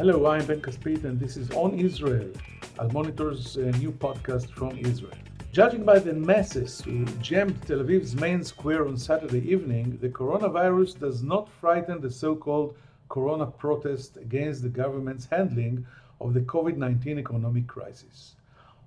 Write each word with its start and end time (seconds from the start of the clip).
Hello, 0.00 0.24
I'm 0.28 0.46
Ben 0.46 0.62
Caspit, 0.62 1.04
and 1.04 1.20
this 1.20 1.36
is 1.36 1.50
On 1.50 1.78
Israel, 1.78 2.30
Al 2.78 2.88
Monitor's 2.88 3.58
uh, 3.58 3.70
new 3.76 3.92
podcast 3.92 4.48
from 4.48 4.78
Israel. 4.78 5.12
Judging 5.52 5.84
by 5.84 5.98
the 5.98 6.14
masses 6.14 6.80
who 6.80 7.04
jammed 7.20 7.60
Tel 7.66 7.80
Aviv's 7.80 8.14
main 8.14 8.42
square 8.42 8.88
on 8.88 8.96
Saturday 8.96 9.46
evening, 9.46 9.98
the 10.00 10.08
coronavirus 10.08 10.98
does 10.98 11.22
not 11.22 11.52
frighten 11.60 12.00
the 12.00 12.10
so 12.10 12.34
called 12.34 12.78
corona 13.10 13.44
protest 13.44 14.16
against 14.16 14.62
the 14.62 14.70
government's 14.70 15.26
handling 15.26 15.86
of 16.18 16.32
the 16.32 16.40
COVID 16.40 16.78
19 16.78 17.18
economic 17.18 17.66
crisis. 17.66 18.36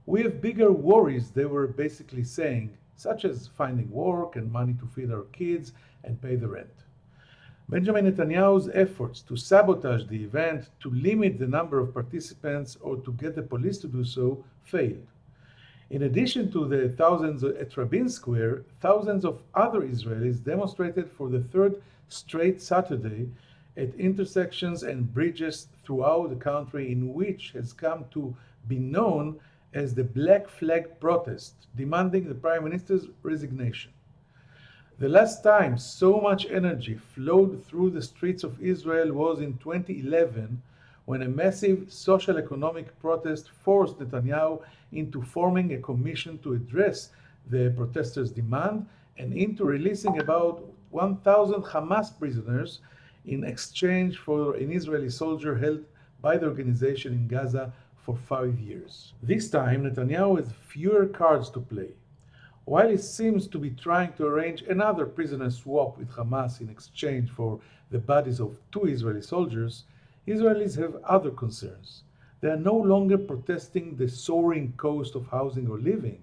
We 0.07 0.23
have 0.23 0.41
bigger 0.41 0.71
worries, 0.71 1.30
they 1.30 1.45
were 1.45 1.68
basically 1.68 2.23
saying, 2.23 2.75
such 2.96 3.24
as 3.24 3.52
finding 3.55 3.91
work 3.91 4.36
and 4.36 4.52
money 4.52 4.74
to 4.80 4.88
feed 4.88 5.11
our 5.11 5.25
kids 5.25 5.74
and 6.05 6.19
pay 6.19 6.38
the 6.38 6.47
rent. 6.47 6.82
Benjamin 7.70 8.06
Netanyahu's 8.06 8.70
efforts 8.74 9.22
to 9.22 9.38
sabotage 9.38 10.06
the 10.08 10.24
event, 10.24 10.70
to 10.82 10.90
limit 10.90 11.40
the 11.40 11.48
number 11.48 11.80
of 11.80 11.94
participants, 11.94 12.78
or 12.82 12.98
to 12.98 13.12
get 13.14 13.36
the 13.36 13.42
police 13.42 13.78
to 13.80 13.88
do 13.88 14.04
so 14.04 14.44
failed. 14.64 15.08
In 15.89 16.04
addition 16.04 16.52
to 16.52 16.68
the 16.68 16.89
thousands 16.89 17.44
at 17.44 17.78
Rabin 17.78 18.10
Square, 18.10 18.64
thousands 18.82 19.24
of 19.26 19.42
other 19.54 19.82
Israelis 19.82 20.44
demonstrated 20.44 21.10
for 21.12 21.30
the 21.30 21.42
third 21.42 21.82
straight 22.10 22.62
Saturday 22.62 23.30
at 23.78 23.96
intersections 23.96 24.84
and 24.84 25.14
bridges 25.14 25.68
throughout 25.84 26.30
the 26.30 26.36
country 26.36 26.92
in 26.92 27.14
which 27.14 27.52
has 27.52 27.74
come 27.74 28.06
to 28.11 28.36
be 28.68 28.78
known 28.78 29.39
as 29.74 29.94
the 29.94 30.04
Black 30.04 30.48
Flag 30.50 31.00
protest, 31.00 31.56
demanding 31.75 32.28
the 32.28 32.36
Prime 32.36 32.64
Minister's 32.64 33.08
resignation. 33.23 33.92
The 34.99 35.09
last 35.09 35.44
time 35.44 35.80
so 35.80 36.22
much 36.22 36.45
energy 36.45 36.94
flowed 36.94 37.66
through 37.66 37.89
the 37.89 38.02
streets 38.02 38.44
of 38.44 38.61
Israel 38.61 39.11
was 39.11 39.41
in 39.41 39.58
2011 39.58 40.61
when 41.05 41.23
a 41.23 41.27
massive 41.27 41.91
social 41.91 42.38
economic 42.38 42.97
protest 43.02 43.49
forced 43.49 43.97
Netanyahu 43.97 44.61
into 44.91 45.21
forming 45.21 45.73
a 45.73 45.80
commission 45.80 46.38
to 46.39 46.53
address 46.53 47.09
the 47.49 47.73
protesters' 47.75 48.31
demand 48.31 48.86
and 49.17 49.33
into 49.33 49.66
releasing 49.66 50.19
about 50.19 50.64
1,000 50.91 51.64
Hamas 51.64 52.17
prisoners 52.17 52.80
in 53.25 53.44
exchange 53.44 54.19
for 54.19 54.55
an 54.55 54.71
Israeli 54.71 55.09
soldier 55.09 55.58
held 55.58 55.83
by 56.21 56.38
the 56.38 56.45
organization 56.45 57.14
in 57.14 57.27
Gaza 57.27 57.73
for 57.97 58.16
five 58.16 58.59
years. 58.59 59.14
This 59.23 59.49
time, 59.49 59.83
Netanyahu 59.83 60.38
has 60.38 60.52
fewer 60.67 61.08
cards 61.08 61.49
to 61.49 61.59
play. 61.59 61.94
While 62.66 62.89
he 62.89 62.97
seems 62.97 63.47
to 63.50 63.58
be 63.58 63.72
trying 63.72 64.14
to 64.14 64.25
arrange 64.25 64.61
another 64.61 65.06
prisoner 65.06 65.50
swap 65.50 65.97
with 65.97 66.09
Hamas 66.11 66.61
in 66.61 66.70
exchange 66.70 67.30
for 67.30 67.59
the 67.92 68.00
bodies 68.00 68.39
of 68.39 68.58
two 68.72 68.86
Israeli 68.86 69.22
soldiers, 69.22 69.83
Israelis 70.25 70.78
have 70.78 70.95
other 71.03 71.31
concerns. 71.31 72.03
They 72.39 72.47
are 72.50 72.58
no 72.58 72.75
longer 72.75 73.17
protesting 73.17 73.95
the 73.95 74.08
soaring 74.08 74.73
cost 74.78 75.16
of 75.16 75.28
housing 75.28 75.67
or 75.67 75.78
living. 75.78 76.22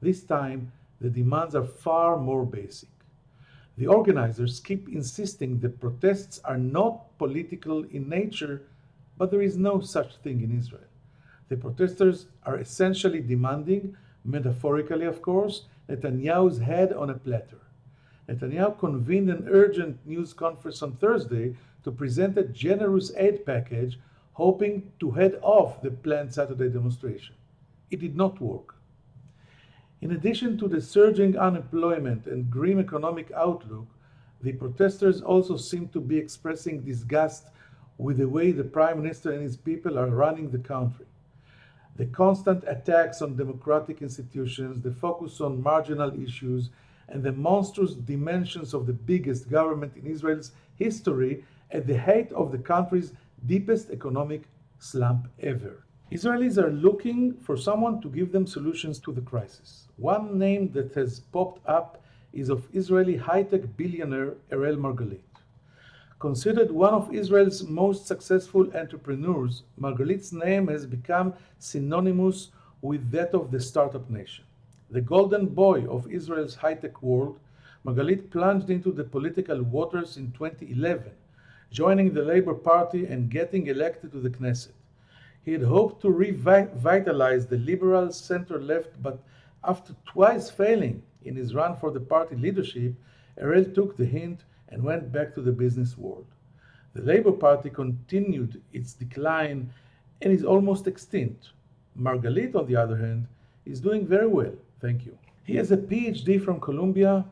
This 0.00 0.22
time, 0.22 0.72
the 1.02 1.10
demands 1.10 1.54
are 1.54 1.64
far 1.64 2.16
more 2.18 2.46
basic. 2.46 2.88
The 3.76 3.86
organizers 3.86 4.60
keep 4.60 4.88
insisting 4.88 5.58
the 5.58 5.68
protests 5.68 6.40
are 6.44 6.56
not 6.58 7.18
political 7.18 7.84
in 7.84 8.08
nature, 8.08 8.62
but 9.18 9.30
there 9.30 9.42
is 9.42 9.58
no 9.58 9.80
such 9.80 10.16
thing 10.16 10.40
in 10.40 10.56
Israel. 10.56 10.88
The 11.48 11.56
protesters 11.58 12.26
are 12.44 12.58
essentially 12.58 13.20
demanding, 13.20 13.96
metaphorically 14.24 15.04
of 15.04 15.20
course, 15.20 15.64
Netanyahu's 15.88 16.58
head 16.58 16.92
on 16.92 17.10
a 17.10 17.14
platter. 17.14 17.60
Netanyahu 18.28 18.78
convened 18.78 19.28
an 19.28 19.46
urgent 19.50 19.98
news 20.06 20.32
conference 20.32 20.82
on 20.82 20.96
Thursday 20.96 21.56
to 21.82 21.90
present 21.90 22.38
a 22.38 22.44
generous 22.44 23.12
aid 23.16 23.44
package, 23.44 23.98
hoping 24.32 24.90
to 25.00 25.10
head 25.10 25.38
off 25.42 25.82
the 25.82 25.90
planned 25.90 26.32
Saturday 26.32 26.70
demonstration. 26.70 27.34
It 27.90 28.00
did 28.00 28.16
not 28.16 28.40
work. 28.40 28.76
In 30.00 30.12
addition 30.12 30.58
to 30.58 30.68
the 30.68 30.80
surging 30.80 31.36
unemployment 31.36 32.26
and 32.26 32.50
grim 32.50 32.78
economic 32.78 33.30
outlook, 33.32 33.86
the 34.40 34.52
protesters 34.52 35.22
also 35.22 35.56
seem 35.56 35.88
to 35.88 36.00
be 36.00 36.18
expressing 36.18 36.80
disgust 36.80 37.48
with 37.98 38.18
the 38.18 38.28
way 38.28 38.52
the 38.52 38.64
Prime 38.64 39.00
Minister 39.00 39.32
and 39.32 39.42
his 39.42 39.56
people 39.56 39.98
are 39.98 40.08
running 40.08 40.50
the 40.50 40.58
country 40.58 41.06
the 41.96 42.06
constant 42.06 42.64
attacks 42.66 43.22
on 43.22 43.36
democratic 43.36 44.02
institutions, 44.02 44.82
the 44.82 44.90
focus 44.92 45.40
on 45.40 45.62
marginal 45.62 46.12
issues, 46.20 46.70
and 47.08 47.22
the 47.22 47.32
monstrous 47.32 47.94
dimensions 47.94 48.74
of 48.74 48.86
the 48.86 48.92
biggest 48.92 49.50
government 49.50 49.92
in 49.96 50.06
Israel's 50.06 50.52
history 50.76 51.44
at 51.70 51.86
the 51.86 51.98
height 51.98 52.32
of 52.32 52.50
the 52.50 52.58
country's 52.58 53.12
deepest 53.46 53.90
economic 53.90 54.42
slump 54.78 55.28
ever. 55.40 55.84
Israelis 56.10 56.58
are 56.58 56.70
looking 56.70 57.34
for 57.34 57.56
someone 57.56 58.00
to 58.00 58.08
give 58.08 58.32
them 58.32 58.46
solutions 58.46 58.98
to 59.00 59.12
the 59.12 59.20
crisis. 59.20 59.88
One 59.96 60.38
name 60.38 60.70
that 60.72 60.94
has 60.94 61.20
popped 61.20 61.66
up 61.66 62.02
is 62.32 62.48
of 62.48 62.68
Israeli 62.72 63.16
high 63.16 63.44
tech 63.44 63.62
billionaire 63.76 64.34
Erel 64.50 64.76
Margalit. 64.76 65.33
Considered 66.24 66.70
one 66.70 66.94
of 66.94 67.14
Israel's 67.14 67.62
most 67.64 68.06
successful 68.06 68.74
entrepreneurs, 68.74 69.64
Margalit's 69.78 70.32
name 70.32 70.68
has 70.68 70.86
become 70.86 71.34
synonymous 71.58 72.50
with 72.80 73.10
that 73.10 73.34
of 73.34 73.50
the 73.50 73.60
startup 73.60 74.08
nation. 74.08 74.42
The 74.88 75.02
golden 75.02 75.44
boy 75.48 75.86
of 75.86 76.10
Israel's 76.10 76.54
high 76.54 76.76
tech 76.76 77.02
world, 77.02 77.40
Margalit 77.84 78.30
plunged 78.30 78.70
into 78.70 78.90
the 78.90 79.04
political 79.04 79.62
waters 79.64 80.16
in 80.16 80.32
2011, 80.32 81.12
joining 81.70 82.14
the 82.14 82.22
Labour 82.22 82.54
Party 82.54 83.04
and 83.04 83.30
getting 83.30 83.66
elected 83.66 84.10
to 84.12 84.20
the 84.20 84.30
Knesset. 84.30 84.72
He 85.44 85.52
had 85.52 85.64
hoped 85.64 86.00
to 86.00 86.10
revitalize 86.10 87.46
the 87.48 87.58
liberal 87.58 88.10
center 88.12 88.58
left, 88.58 89.02
but 89.02 89.22
after 89.62 89.94
twice 90.06 90.48
failing 90.48 91.02
in 91.22 91.36
his 91.36 91.54
run 91.54 91.76
for 91.76 91.90
the 91.90 92.00
party 92.00 92.34
leadership, 92.34 92.94
Erel 93.36 93.74
took 93.74 93.98
the 93.98 94.06
hint 94.06 94.40
and 94.68 94.82
went 94.82 95.12
back 95.12 95.34
to 95.34 95.40
the 95.40 95.52
business 95.52 95.96
world. 95.96 96.26
The 96.94 97.02
Labour 97.02 97.32
Party 97.32 97.70
continued 97.70 98.62
its 98.72 98.92
decline 98.92 99.70
and 100.22 100.32
is 100.32 100.44
almost 100.44 100.86
extinct. 100.86 101.50
Margalit, 101.98 102.54
on 102.54 102.66
the 102.66 102.76
other 102.76 102.96
hand, 102.96 103.26
is 103.66 103.80
doing 103.80 104.06
very 104.06 104.26
well, 104.26 104.54
thank 104.80 105.04
you. 105.04 105.16
He 105.44 105.56
has 105.56 105.72
a 105.72 105.76
PhD 105.76 106.42
from 106.42 106.60
Columbia. 106.60 107.24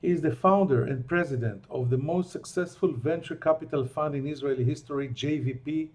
He 0.00 0.08
is 0.08 0.22
the 0.22 0.34
founder 0.34 0.84
and 0.84 1.06
president 1.06 1.64
of 1.70 1.90
the 1.90 1.98
most 1.98 2.30
successful 2.30 2.92
venture 2.92 3.36
capital 3.36 3.86
fund 3.86 4.14
in 4.14 4.26
Israeli 4.26 4.64
history, 4.64 5.08
JVP, 5.08 5.88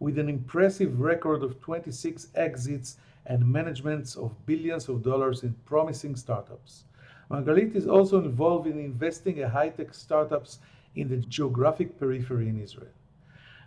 with 0.00 0.18
an 0.18 0.28
impressive 0.28 1.00
record 1.00 1.42
of 1.44 1.60
26 1.60 2.28
exits 2.34 2.96
and 3.26 3.46
managements 3.46 4.16
of 4.16 4.34
billions 4.46 4.88
of 4.88 5.02
dollars 5.02 5.44
in 5.44 5.54
promising 5.64 6.16
startups. 6.16 6.84
Margalit 7.32 7.74
is 7.74 7.86
also 7.86 8.18
involved 8.18 8.66
in 8.66 8.78
investing 8.78 9.38
in 9.38 9.48
high-tech 9.48 9.94
startups 9.94 10.58
in 10.96 11.08
the 11.08 11.16
geographic 11.16 11.98
periphery 11.98 12.46
in 12.46 12.60
Israel. 12.60 12.92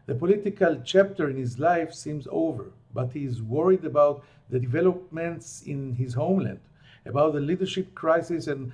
The 0.06 0.14
political 0.14 0.80
chapter 0.86 1.32
in 1.32 1.38
his 1.38 1.58
life 1.58 1.92
seems 1.92 2.28
over, 2.30 2.72
but 2.94 3.12
he 3.12 3.26
is 3.26 3.42
worried 3.42 3.84
about 3.84 4.24
the 4.52 4.60
developments 4.60 5.64
in 5.66 5.96
his 5.96 6.14
homeland, 6.14 6.60
about 7.08 7.34
the 7.34 7.40
leadership 7.40 7.96
crisis, 7.96 8.46
and 8.46 8.72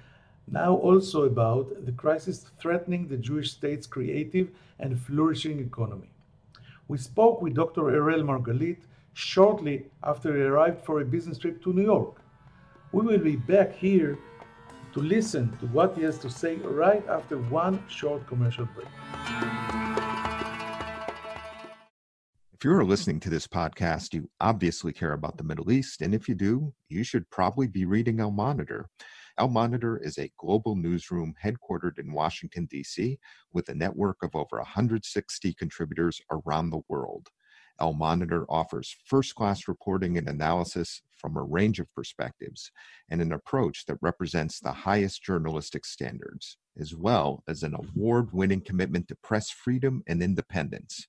now 0.50 0.76
also 0.76 1.24
about 1.24 1.86
the 1.86 1.94
crisis 1.94 2.48
threatening 2.60 3.08
the 3.08 3.16
Jewish 3.16 3.52
state's 3.52 3.88
creative 3.88 4.50
and 4.78 5.00
flourishing 5.00 5.60
economy. 5.60 6.10
We 6.90 6.98
spoke 6.98 7.42
with 7.42 7.54
Dr. 7.54 7.84
Erel 7.84 8.24
Margalit 8.24 8.82
shortly 9.14 9.86
after 10.04 10.36
he 10.36 10.42
arrived 10.42 10.84
for 10.84 11.00
a 11.00 11.06
business 11.06 11.38
trip 11.38 11.64
to 11.64 11.72
New 11.72 11.84
York. 11.84 12.20
We 12.92 13.06
will 13.06 13.20
be 13.20 13.38
back 13.38 13.74
here 13.74 14.20
to 14.94 15.00
listen 15.00 15.56
to 15.60 15.68
what 15.68 15.96
he 15.96 16.04
has 16.04 16.18
to 16.20 16.30
say 16.30 16.56
right 16.58 17.08
after 17.08 17.38
one 17.38 17.82
short 17.88 18.28
commercial 18.28 18.66
break. 18.76 18.88
If 22.54 22.66
you're 22.66 22.84
listening 22.84 23.20
to 23.22 23.30
this 23.32 23.48
podcast, 23.48 24.14
you 24.14 24.30
obviously 24.40 24.94
care 24.94 25.14
about 25.14 25.38
the 25.38 25.44
Middle 25.44 25.72
East, 25.72 26.02
and 26.02 26.14
if 26.14 26.30
you 26.30 26.36
do, 26.36 26.72
you 26.90 27.04
should 27.04 27.28
probably 27.32 27.68
be 27.68 27.86
reading 27.86 28.20
Al 28.20 28.30
Monitor. 28.30 28.88
Al 29.40 29.48
Monitor 29.48 29.98
is 29.98 30.20
a 30.20 30.32
global 30.38 30.76
newsroom 30.76 31.34
headquartered 31.44 31.98
in 31.98 32.14
Washington, 32.14 32.68
D.C., 32.70 33.18
with 33.52 33.70
a 33.70 33.74
network 33.74 34.18
of 34.22 34.36
over 34.36 34.58
160 34.58 35.54
contributors 35.56 36.22
around 36.30 36.70
the 36.70 36.82
world. 36.88 37.30
Al 37.82 37.94
Monitor 37.94 38.46
offers 38.48 38.96
first 39.06 39.34
class 39.34 39.68
reporting 39.68 40.16
and 40.18 40.30
analysis 40.30 41.02
from 41.18 41.36
a 41.36 41.44
range 41.44 41.80
of 41.80 41.94
perspectives 41.96 42.72
and 43.10 43.22
an 43.22 43.34
approach 43.34 43.86
that 43.88 43.98
represents 44.02 44.60
the 44.60 44.72
highest 44.72 45.24
journalistic 45.24 45.84
standards, 45.84 46.58
as 46.80 46.96
well 46.96 47.44
as 47.48 47.64
an 47.64 47.74
award 47.74 48.32
winning 48.32 48.62
commitment 48.62 49.08
to 49.08 49.16
press 49.16 49.50
freedom 49.50 50.04
and 50.08 50.22
independence. 50.22 51.08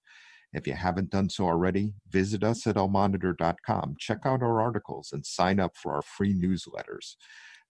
If 0.55 0.67
you 0.67 0.73
haven't 0.73 1.11
done 1.11 1.29
so 1.29 1.45
already, 1.45 1.93
visit 2.09 2.43
us 2.43 2.67
at 2.67 2.77
almonitor.com, 2.77 3.97
check 3.99 4.21
out 4.25 4.43
our 4.43 4.61
articles, 4.61 5.11
and 5.13 5.27
sign 5.27 5.61
up 5.61 5.77
for 5.77 5.93
our 5.95 6.03
free 6.03 6.35
newsletters. 6.35 7.17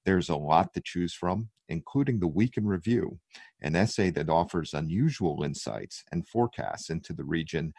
There's 0.05 0.28
a 0.28 0.37
lot 0.37 0.75
to 0.75 0.81
choose 0.81 1.14
from, 1.14 1.48
including 1.69 2.20
the 2.20 2.28
Week 2.28 2.56
in 2.56 2.66
Review, 2.66 3.19
an 3.60 3.76
essay 3.76 4.10
that 4.10 4.28
offers 4.28 4.75
unusual 4.75 5.43
insights 5.44 6.05
and 6.10 6.26
forecasts 6.26 6.90
into 6.90 7.12
the 7.12 7.25
region 7.25 7.72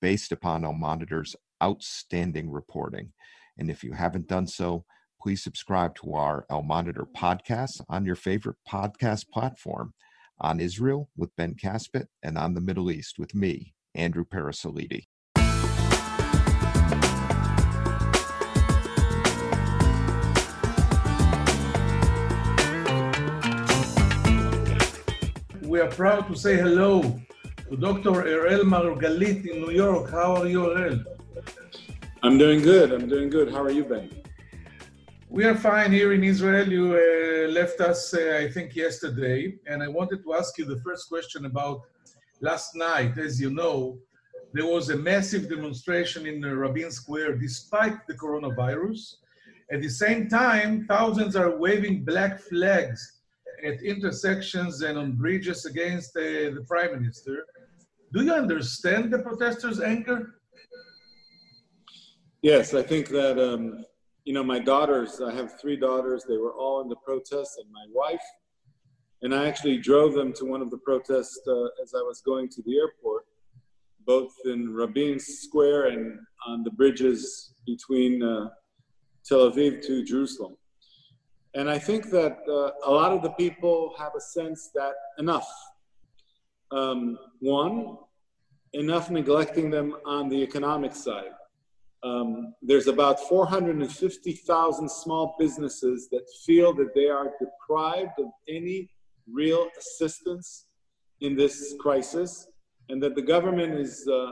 based 0.00 0.32
upon 0.32 0.64
Al 0.64 0.72
Monitor's 0.72 1.36
outstanding 1.62 2.50
reporting. 2.50 3.12
And 3.58 3.70
if 3.70 3.84
you 3.84 3.92
haven't 3.92 4.26
done 4.26 4.46
so, 4.46 4.84
please 5.20 5.42
subscribe 5.42 5.94
to 5.96 6.14
our 6.14 6.46
El 6.50 6.62
Monitor 6.62 7.06
podcast 7.16 7.82
on 7.88 8.06
your 8.06 8.16
favorite 8.16 8.56
podcast 8.68 9.28
platform 9.28 9.92
on 10.40 10.60
Israel 10.60 11.10
with 11.16 11.34
Ben 11.36 11.54
Caspit 11.54 12.06
and 12.22 12.38
on 12.38 12.54
the 12.54 12.60
Middle 12.60 12.90
East 12.90 13.18
with 13.18 13.34
me, 13.34 13.74
Andrew 13.94 14.24
Parasiliti. 14.24 15.04
We 25.62 25.78
are 25.80 25.88
proud 25.88 26.26
to 26.28 26.34
say 26.34 26.56
hello 26.56 27.20
to 27.70 27.76
Dr. 27.76 28.24
Erel 28.26 28.62
Margalit 28.64 29.46
in 29.46 29.60
New 29.60 29.70
York. 29.70 30.10
How 30.10 30.34
are 30.34 30.48
you, 30.48 30.62
Erel? 30.74 31.04
I'm 32.20 32.36
doing 32.36 32.62
good. 32.62 32.90
I'm 32.90 33.08
doing 33.08 33.30
good. 33.30 33.52
How 33.52 33.62
are 33.62 33.70
you, 33.70 33.84
Ben? 33.84 34.10
We 35.28 35.44
are 35.44 35.54
fine 35.54 35.92
here 35.92 36.12
in 36.12 36.24
Israel. 36.24 36.68
You 36.68 36.86
uh, 36.96 37.48
left 37.52 37.80
us, 37.80 38.12
uh, 38.12 38.40
I 38.42 38.50
think, 38.50 38.74
yesterday, 38.74 39.54
and 39.68 39.84
I 39.84 39.88
wanted 39.88 40.24
to 40.24 40.34
ask 40.34 40.58
you 40.58 40.64
the 40.64 40.80
first 40.80 41.08
question 41.08 41.44
about 41.44 41.82
last 42.40 42.74
night. 42.74 43.16
As 43.18 43.40
you 43.40 43.50
know, 43.50 43.98
there 44.52 44.66
was 44.66 44.90
a 44.90 44.96
massive 44.96 45.48
demonstration 45.48 46.26
in 46.26 46.44
Rabin 46.44 46.90
Square 46.90 47.36
despite 47.36 48.04
the 48.08 48.14
coronavirus. 48.14 49.14
At 49.70 49.80
the 49.80 49.90
same 49.90 50.28
time, 50.28 50.86
thousands 50.88 51.36
are 51.36 51.56
waving 51.56 52.04
black 52.04 52.40
flags 52.40 53.20
at 53.64 53.80
intersections 53.82 54.82
and 54.82 54.98
on 54.98 55.12
bridges 55.12 55.66
against 55.66 56.16
uh, 56.16 56.50
the 56.56 56.64
prime 56.66 57.00
minister. 57.00 57.44
Do 58.12 58.24
you 58.24 58.32
understand 58.32 59.12
the 59.12 59.20
protesters' 59.20 59.80
anger? 59.80 60.40
Yes, 62.42 62.74
I 62.74 62.82
think 62.82 63.08
that, 63.08 63.38
um, 63.38 63.84
you 64.24 64.32
know, 64.32 64.42
my 64.42 64.58
daughters, 64.58 65.20
I 65.20 65.32
have 65.32 65.60
three 65.60 65.76
daughters, 65.76 66.24
they 66.28 66.38
were 66.38 66.54
all 66.54 66.80
in 66.80 66.88
the 66.88 66.96
protests, 66.96 67.58
and 67.58 67.70
my 67.70 67.84
wife, 67.92 68.22
and 69.22 69.34
I 69.34 69.46
actually 69.46 69.78
drove 69.78 70.14
them 70.14 70.32
to 70.34 70.44
one 70.44 70.62
of 70.62 70.70
the 70.70 70.78
protests 70.78 71.40
uh, 71.46 71.82
as 71.82 71.94
I 71.94 72.00
was 72.00 72.22
going 72.24 72.48
to 72.48 72.62
the 72.62 72.78
airport, 72.78 73.26
both 74.06 74.32
in 74.46 74.72
Rabin 74.72 75.20
Square 75.20 75.88
and 75.88 76.18
on 76.46 76.64
the 76.64 76.70
bridges 76.70 77.54
between 77.66 78.22
uh, 78.22 78.48
Tel 79.24 79.50
Aviv 79.50 79.86
to 79.86 80.02
Jerusalem. 80.02 80.56
And 81.54 81.68
I 81.68 81.78
think 81.78 82.10
that 82.10 82.38
uh, 82.48 82.70
a 82.88 82.90
lot 82.90 83.12
of 83.12 83.22
the 83.22 83.30
people 83.30 83.94
have 83.98 84.12
a 84.16 84.20
sense 84.20 84.70
that 84.74 84.94
enough. 85.18 85.48
Um, 86.70 87.18
one, 87.40 87.96
enough 88.72 89.10
neglecting 89.10 89.70
them 89.70 89.96
on 90.06 90.28
the 90.28 90.40
economic 90.42 90.94
side. 90.94 91.32
Um, 92.02 92.54
there's 92.62 92.86
about 92.86 93.20
450,000 93.20 94.90
small 94.90 95.34
businesses 95.38 96.08
that 96.10 96.22
feel 96.46 96.72
that 96.74 96.94
they 96.94 97.08
are 97.08 97.32
deprived 97.38 98.18
of 98.18 98.30
any 98.48 98.90
real 99.30 99.68
assistance 99.78 100.66
in 101.20 101.36
this 101.36 101.74
crisis 101.78 102.46
and 102.88 103.02
that 103.02 103.14
the 103.14 103.22
government 103.22 103.74
is 103.74 104.08
uh, 104.08 104.30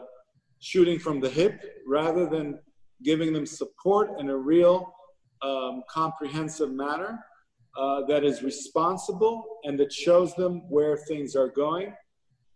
shooting 0.61 0.99
from 0.99 1.21
the 1.21 1.29
hip 1.29 1.61
rather 1.87 2.27
than 2.27 2.59
giving 3.05 3.33
them 3.33 3.45
support 3.47 4.19
in 4.19 4.31
a 4.31 4.37
real 4.37 4.93
um, 5.43 5.83
comprehensive 5.91 6.73
manner 6.73 7.19
uh, 7.79 8.05
that 8.07 8.25
is 8.25 8.43
responsible 8.43 9.45
and 9.65 9.79
that 9.79 9.93
shows 9.93 10.35
them 10.35 10.63
where 10.69 10.97
things 10.97 11.37
are 11.37 11.49
going. 11.49 11.93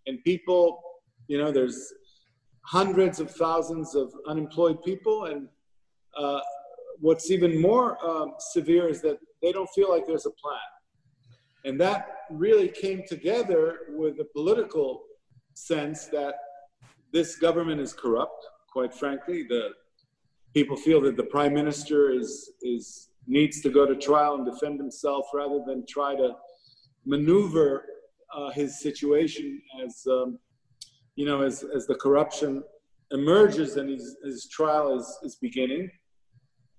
And 0.06 0.22
people, 0.25 0.82
you 1.28 1.38
know, 1.38 1.52
there's 1.52 1.93
hundreds 2.64 3.20
of 3.20 3.31
thousands 3.31 3.94
of 3.94 4.12
unemployed 4.26 4.82
people. 4.82 5.26
And 5.26 5.49
uh, 6.16 6.40
what's 7.00 7.31
even 7.31 7.60
more 7.60 7.99
um, 8.04 8.34
severe 8.38 8.88
is 8.88 9.00
that 9.02 9.19
they 9.43 9.52
don't 9.52 9.69
feel 9.75 9.90
like 9.90 10.06
there's 10.06 10.26
a 10.26 10.31
plan. 10.31 10.58
And 11.64 11.81
that 11.81 12.08
really 12.31 12.69
came 12.69 13.02
together 13.06 13.78
with 13.90 14.19
a 14.20 14.25
political 14.25 15.02
sense 15.54 16.06
that 16.06 16.34
this 17.12 17.37
government 17.37 17.81
is 17.81 17.93
corrupt, 17.93 18.44
quite 18.72 18.93
frankly. 18.93 19.44
The 19.49 19.70
people 20.54 20.76
feel 20.76 21.00
that 21.02 21.16
the 21.16 21.25
prime 21.25 21.54
minister 21.54 22.10
is, 22.10 22.52
is 22.62 23.10
needs 23.26 23.60
to 23.62 23.70
go 23.70 23.87
to 23.87 23.94
trial 23.94 24.34
and 24.34 24.46
defend 24.46 24.81
himself 24.81 25.26
rather 25.32 25.60
than 25.66 25.84
try 25.87 26.16
to 26.16 26.34
maneuver 27.04 27.84
uh, 28.37 28.50
his 28.50 28.81
situation 28.81 29.61
as 29.84 30.06
um, 30.11 30.38
you 31.17 31.26
know, 31.26 31.43
as, 31.43 31.64
as 31.75 31.87
the 31.87 31.94
corruption 31.94 32.62
emerges 33.11 33.76
and 33.76 33.90
his, 33.90 34.17
his 34.25 34.49
trial 34.49 34.96
is, 34.99 35.19
is 35.23 35.37
beginning. 35.37 35.90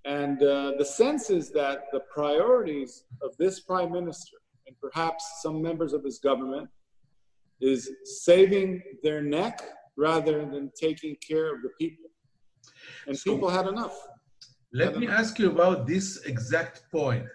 And 0.06 0.42
uh, 0.42 0.74
the 0.78 0.86
sense 0.86 1.30
is 1.30 1.52
that 1.52 1.86
the 1.92 2.02
priorities 2.14 3.06
of 3.22 3.32
this 3.38 3.62
prime 3.62 3.92
minister 3.92 4.38
and 4.68 4.76
perhaps 4.80 5.42
some 5.42 5.62
members 5.62 5.94
of 5.94 6.04
his 6.04 6.20
government 6.20 6.68
is 7.62 7.90
saving 8.04 8.82
their 9.04 9.22
neck 9.22 9.62
rather 9.96 10.46
than 10.46 10.72
taking 10.80 11.16
care 11.26 11.54
of 11.54 11.62
the 11.62 11.70
people. 11.80 12.10
And 13.08 13.18
so, 13.18 13.34
people 13.34 13.50
had 13.50 13.68
enough. 13.68 13.96
Let 14.74 14.94
had 14.94 14.98
me 14.98 15.06
enough. 15.06 15.20
ask 15.20 15.40
you 15.40 15.52
about 15.52 15.88
this 15.88 16.24
exact 16.26 16.84
point. 16.92 17.26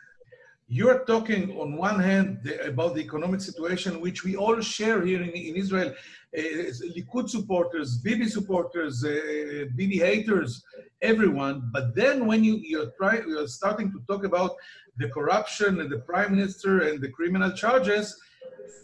You're 0.71 1.03
talking 1.07 1.59
on 1.59 1.79
one 1.79 1.99
hand 1.99 2.47
about 2.63 2.95
the 2.95 3.01
economic 3.01 3.41
situation, 3.41 4.03
which 4.03 4.23
we 4.23 4.37
all 4.37 4.61
share 4.61 5.03
here 5.03 5.23
in, 5.23 5.31
in 5.31 5.57
Israel. 5.57 5.95
Uh, 6.37 6.43
Likud 6.95 7.31
supporters, 7.31 7.97
Bibi 7.97 8.29
supporters, 8.29 9.03
uh, 9.03 9.65
Bibi 9.75 9.97
haters, 9.97 10.63
everyone. 11.01 11.71
But 11.73 11.95
then 11.95 12.27
when 12.27 12.45
you, 12.45 12.57
you're, 12.63 12.91
try, 12.99 13.23
you're 13.27 13.49
starting 13.49 13.91
to 13.93 14.01
talk 14.07 14.25
about 14.25 14.57
the 14.99 15.09
corruption 15.09 15.81
and 15.81 15.91
the 15.91 16.01
prime 16.01 16.33
minister 16.37 16.83
and 16.83 17.01
the 17.01 17.09
criminal 17.09 17.53
charges, 17.53 18.15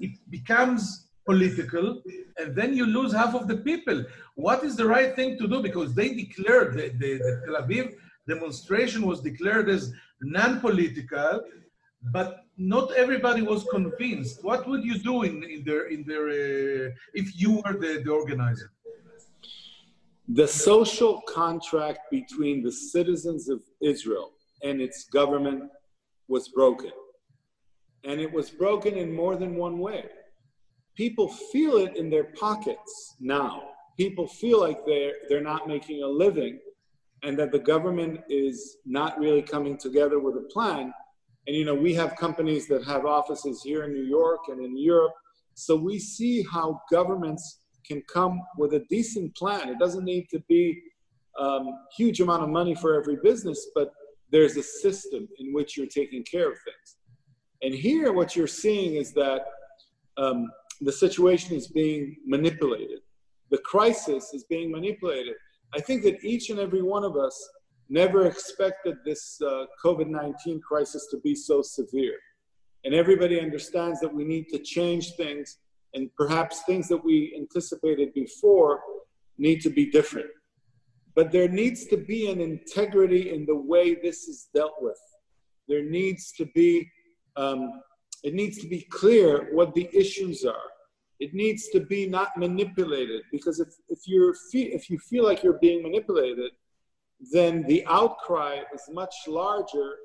it 0.01 0.13
becomes 0.31 1.09
political, 1.27 2.03
and 2.39 2.57
then 2.57 2.75
you 2.75 2.87
lose 2.87 3.13
half 3.13 3.35
of 3.35 3.47
the 3.47 3.59
people. 3.59 4.07
What 4.37 4.65
is 4.65 4.75
the 4.75 4.87
right 4.87 5.15
thing 5.15 5.37
to 5.37 5.47
do? 5.47 5.61
Because 5.61 5.95
they 5.95 6.15
declared, 6.15 6.75
the, 6.79 6.89
the, 6.99 7.19
the 7.19 7.43
Tel 7.45 7.63
Aviv 7.63 7.93
demonstration 8.27 9.07
was 9.07 9.21
declared 9.21 9.69
as 9.69 9.93
non-political, 10.23 11.43
but 12.13 12.45
not 12.57 12.93
everybody 12.95 13.43
was 13.43 13.65
convinced. 13.65 14.45
What 14.45 14.69
would 14.69 14.85
you 14.85 14.99
do 14.99 15.23
in, 15.23 15.43
in 15.45 15.65
their 15.65 15.89
in 15.89 16.05
their 16.05 16.29
uh, 16.29 16.91
if 17.15 17.41
you 17.41 17.63
were 17.65 17.75
the, 17.75 18.03
the 18.05 18.11
organizer? 18.11 18.71
The 20.29 20.49
social 20.49 21.21
contract 21.29 22.11
between 22.11 22.63
the 22.63 22.73
citizens 22.73 23.49
of 23.49 23.61
Israel 23.83 24.33
and 24.63 24.81
its 24.81 25.05
government 25.05 25.65
was 26.29 26.49
broken. 26.49 26.93
And 28.05 28.21
it 28.21 28.33
was 28.33 28.51
broken 28.51 28.95
in 28.95 29.15
more 29.15 29.37
than 29.37 29.57
one 29.57 29.79
way. 29.79 30.07
People 30.97 31.29
feel 31.29 31.77
it 31.77 31.97
in 31.97 32.09
their 32.09 32.25
pockets 32.25 33.17
now. 33.21 33.63
People 33.99 34.27
feel 34.27 34.61
like 34.61 34.87
they're, 34.87 35.15
they're 35.29 35.43
not 35.43 35.69
making 35.69 36.03
a 36.03 36.07
living 36.07 36.59
and 37.23 37.39
that 37.39 37.53
the 37.53 37.59
government 37.59 38.21
is 38.29 38.79
not 38.87 39.19
really 39.19 39.43
coming 39.43 39.77
together 39.77 40.19
with 40.19 40.37
a 40.37 40.49
plan 40.53 40.93
and 41.47 41.55
you 41.55 41.65
know, 41.65 41.75
we 41.75 41.95
have 41.95 42.17
companies 42.17 42.67
that 42.69 42.85
have 42.85 43.05
offices 43.05 43.63
here 43.63 43.85
in 43.85 43.93
New 43.93 44.05
York 44.05 44.41
and 44.49 44.65
in 44.65 44.77
Europe. 44.79 45.13
So 45.55 45.77
we 45.77 45.99
see 45.99 46.45
how 46.51 46.81
governments 46.91 47.61
can 47.87 48.03
come 48.13 48.41
with 48.57 48.73
a 48.75 48.85
decent 48.89 49.37
plan. 49.37 49.69
It 49.69 49.79
doesn't 49.79 50.05
need 50.05 50.29
to 50.31 50.41
be 50.49 50.81
um, 51.39 51.69
huge 51.97 52.21
amount 52.21 52.43
of 52.43 52.49
money 52.49 52.75
for 52.75 52.95
every 52.99 53.17
business, 53.23 53.69
but 53.75 53.93
there's 54.31 54.57
a 54.57 54.63
system 54.63 55.29
in 55.39 55.53
which 55.53 55.77
you're 55.77 55.87
taking 55.87 56.25
care 56.25 56.51
of 56.51 56.59
things. 56.65 56.97
And 57.63 57.75
here, 57.75 58.13
what 58.13 58.35
you're 58.37 58.47
seeing 58.47 58.97
is 58.97 59.13
that 59.13 59.43
um, 60.17 60.51
the 60.81 60.93
situation 60.93 61.55
is 61.57 61.69
being 61.69 62.17
manipulated. 62.27 63.01
The 63.51 63.59
crisis 63.59 64.33
is 64.33 64.45
being 64.45 64.71
manipulated. 64.71 65.35
I 65.75 65.81
think 65.81 66.03
that 66.05 66.25
each 66.25 66.51
and 66.51 66.59
every 66.59 66.83
one 66.83 67.05
of 67.05 67.17
us 67.17 67.37
never 67.89 68.27
expected 68.27 68.97
this 69.05 69.41
uh, 69.43 69.67
COVID 69.85 70.09
19 70.09 70.61
crisis 70.61 71.09
to 71.11 71.19
be 71.19 71.35
so 71.35 71.63
severe. 71.63 72.17
And 72.85 72.95
everybody 72.95 73.41
understands 73.41 74.01
that 74.01 74.13
we 74.13 74.25
need 74.25 74.49
to 74.49 74.59
change 74.59 75.15
things, 75.17 75.59
and 75.95 76.11
perhaps 76.17 76.63
things 76.63 76.89
that 76.89 77.03
we 77.03 77.35
anticipated 77.37 78.13
before 78.15 78.81
need 79.39 79.61
to 79.63 79.71
be 79.71 79.91
different. 79.91 80.29
But 81.15 81.31
there 81.31 81.49
needs 81.49 81.87
to 81.87 81.97
be 81.97 82.31
an 82.31 82.41
integrity 82.41 83.33
in 83.33 83.47
the 83.47 83.57
way 83.57 83.95
this 83.95 84.29
is 84.29 84.49
dealt 84.55 84.75
with. 84.81 84.99
There 85.69 85.85
needs 85.85 86.33
to 86.33 86.47
be, 86.55 86.91
um, 87.37 87.81
it 88.23 88.35
needs 88.35 88.59
to 88.59 88.69
be 88.69 88.81
clear 88.91 89.49
what 89.53 89.75
the 89.75 89.89
issues 89.93 90.45
are. 90.45 90.69
It 91.21 91.33
needs 91.33 91.69
to 91.69 91.81
be 91.81 92.09
not 92.09 92.37
manipulated 92.37 93.23
because 93.31 93.61
if, 93.61 93.69
if, 93.89 94.01
you're 94.07 94.35
if 94.53 94.91
you 94.91 94.99
feel 94.99 95.25
like 95.25 95.43
you're 95.43 95.59
being 95.61 95.83
manipulated, 95.83 96.51
then 97.33 97.63
the 97.65 97.85
outcry 97.87 98.61
is 98.75 98.83
much 98.91 99.15
larger 99.27 99.97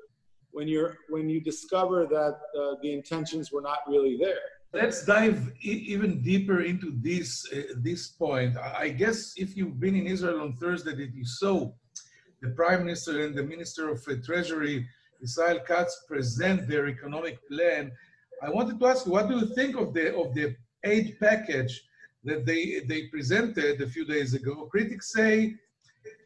when 0.52 0.66
you're 0.68 0.96
when 1.08 1.28
you 1.28 1.40
discover 1.40 2.06
that 2.06 2.38
uh, 2.58 2.74
the 2.82 2.92
intentions 2.92 3.52
were 3.52 3.62
not 3.62 3.78
really 3.88 4.16
there. 4.16 4.46
let's 4.72 5.04
dive 5.04 5.52
e- 5.62 5.84
even 5.94 6.22
deeper 6.22 6.60
into 6.62 6.88
this 7.08 7.30
uh, 7.52 7.62
this 7.88 8.08
point. 8.08 8.56
I 8.86 8.88
guess 8.88 9.34
if 9.36 9.56
you've 9.56 9.78
been 9.84 9.96
in 10.02 10.06
Israel 10.06 10.40
on 10.40 10.56
Thursday, 10.56 10.94
that 10.94 11.12
you 11.14 11.24
saw 11.24 11.70
the 12.42 12.50
Prime 12.50 12.80
Minister 12.84 13.24
and 13.24 13.34
the 13.34 13.42
Minister 13.54 13.88
of 13.94 13.98
uh, 14.08 14.14
Treasury, 14.24 14.76
Israel 15.22 15.60
Katz, 15.68 15.94
present 16.08 16.68
their 16.68 16.88
economic 16.88 17.36
plan. 17.48 17.92
I 18.42 18.48
wanted 18.50 18.80
to 18.80 18.86
ask 18.86 19.06
you, 19.06 19.12
what 19.12 19.28
do 19.28 19.34
you 19.40 19.46
think 19.58 19.76
of 19.82 19.92
the 19.96 20.06
of 20.22 20.34
the 20.34 20.56
aid 20.84 21.06
package 21.20 21.74
that 22.28 22.40
they 22.48 22.62
they 22.90 23.00
presented 23.14 23.74
a 23.80 23.88
few 23.94 24.04
days 24.04 24.30
ago? 24.34 24.54
Critics 24.74 25.12
say 25.18 25.34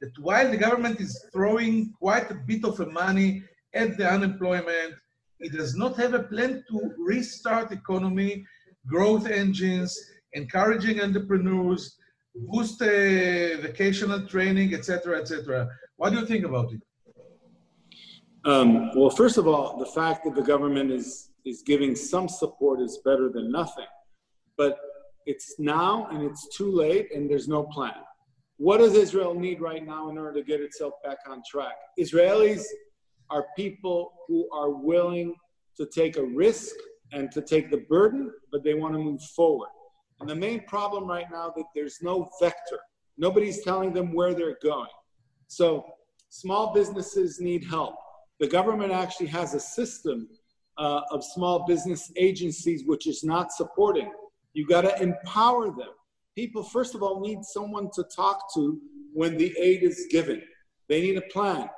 that 0.05 0.23
while 0.23 0.51
the 0.51 0.57
government 0.57 1.01
is 1.01 1.13
throwing 1.33 1.93
quite 1.99 2.31
a 2.31 2.35
bit 2.35 2.65
of 2.65 2.77
money 2.93 3.43
at 3.73 3.97
the 3.97 4.07
unemployment, 4.17 4.95
it 5.41 5.53
does 5.53 5.75
not 5.75 5.97
have 5.97 6.15
a 6.15 6.25
plan 6.25 6.63
to 6.69 6.95
restart 6.99 7.73
economy, 7.73 8.45
growth 8.87 9.27
engines, 9.27 9.91
encouraging 10.35 11.01
entrepreneurs, 11.01 11.97
boost 12.35 12.83
uh, 12.83 12.87
vocational 13.67 14.27
training, 14.27 14.75
etc., 14.75 15.21
etc. 15.21 15.69
What 15.97 16.11
do 16.11 16.19
you 16.21 16.27
think 16.27 16.45
about 16.45 16.73
it? 16.73 16.83
Um, 18.45 18.91
well, 18.95 19.11
first 19.11 19.39
of 19.39 19.47
all, 19.49 19.79
the 19.79 19.91
fact 20.01 20.25
that 20.25 20.35
the 20.35 20.47
government 20.53 20.91
is 20.91 21.31
is 21.47 21.63
giving 21.63 21.95
some 21.95 22.27
support 22.27 22.81
is 22.81 22.95
better 23.05 23.29
than 23.37 23.47
nothing, 23.51 23.93
but 24.57 24.79
it's 25.27 25.55
now 25.59 26.09
and 26.11 26.23
it's 26.29 26.45
too 26.57 26.71
late, 26.85 27.07
and 27.15 27.31
there's 27.31 27.49
no 27.49 27.65
plan. 27.65 28.01
What 28.57 28.79
does 28.79 28.95
Israel 28.95 29.35
need 29.35 29.61
right 29.61 29.85
now 29.85 30.11
in 30.11 30.19
order 30.19 30.41
to 30.41 30.47
get 30.47 30.61
itself 30.61 30.95
back 31.03 31.19
on 31.29 31.43
track? 31.49 31.75
Israelis 31.99 32.63
are 33.31 33.47
people 33.57 34.13
who 34.29 34.49
are 34.53 34.71
willing 34.71 35.35
to 35.77 35.87
take 35.87 36.17
a 36.17 36.23
risk 36.23 36.75
and 37.13 37.31
to 37.33 37.43
take 37.43 37.71
the 37.71 37.79
burden, 37.89 38.33
but 38.53 38.63
they 38.63 38.75
want 38.75 38.95
to 38.95 39.01
move 39.01 39.23
forward. 39.23 39.69
And 40.21 40.29
the 40.29 40.35
main 40.35 40.65
problem 40.67 41.07
right 41.07 41.27
now 41.31 41.53
that 41.57 41.65
there's 41.75 41.99
no 42.01 42.29
vector. 42.41 42.79
Nobody's 43.19 43.63
telling 43.63 43.93
them 43.93 44.13
where 44.13 44.35
they're 44.35 44.59
going. 44.63 44.89
So 45.49 45.85
small 46.31 46.73
businesses 46.73 47.41
need 47.41 47.65
help. 47.65 47.97
The 48.41 48.47
government 48.47 48.93
actually 48.93 49.29
has 49.29 49.55
a 49.55 49.61
system 49.61 50.29
uh, 50.79 51.03
of 51.11 51.25
small 51.25 51.67
business 51.67 52.11
agencies 52.17 52.83
which 52.87 53.07
is 53.07 53.23
not 53.23 53.53
supporting. 53.53 54.11
You 54.53 54.67
got 54.67 54.83
to 54.83 55.03
empower 55.03 55.67
them. 55.67 55.91
People, 56.35 56.63
first 56.65 56.95
of 56.95 57.03
all, 57.03 57.21
need 57.21 57.45
someone 57.45 57.91
to 57.95 58.05
talk 58.05 58.53
to 58.55 58.81
when 59.13 59.37
the 59.37 59.55
aid 59.59 59.83
is 59.83 60.07
given. 60.11 60.43
They 60.89 61.01
need 61.01 61.17
a 61.17 61.23
plan. 61.33 61.69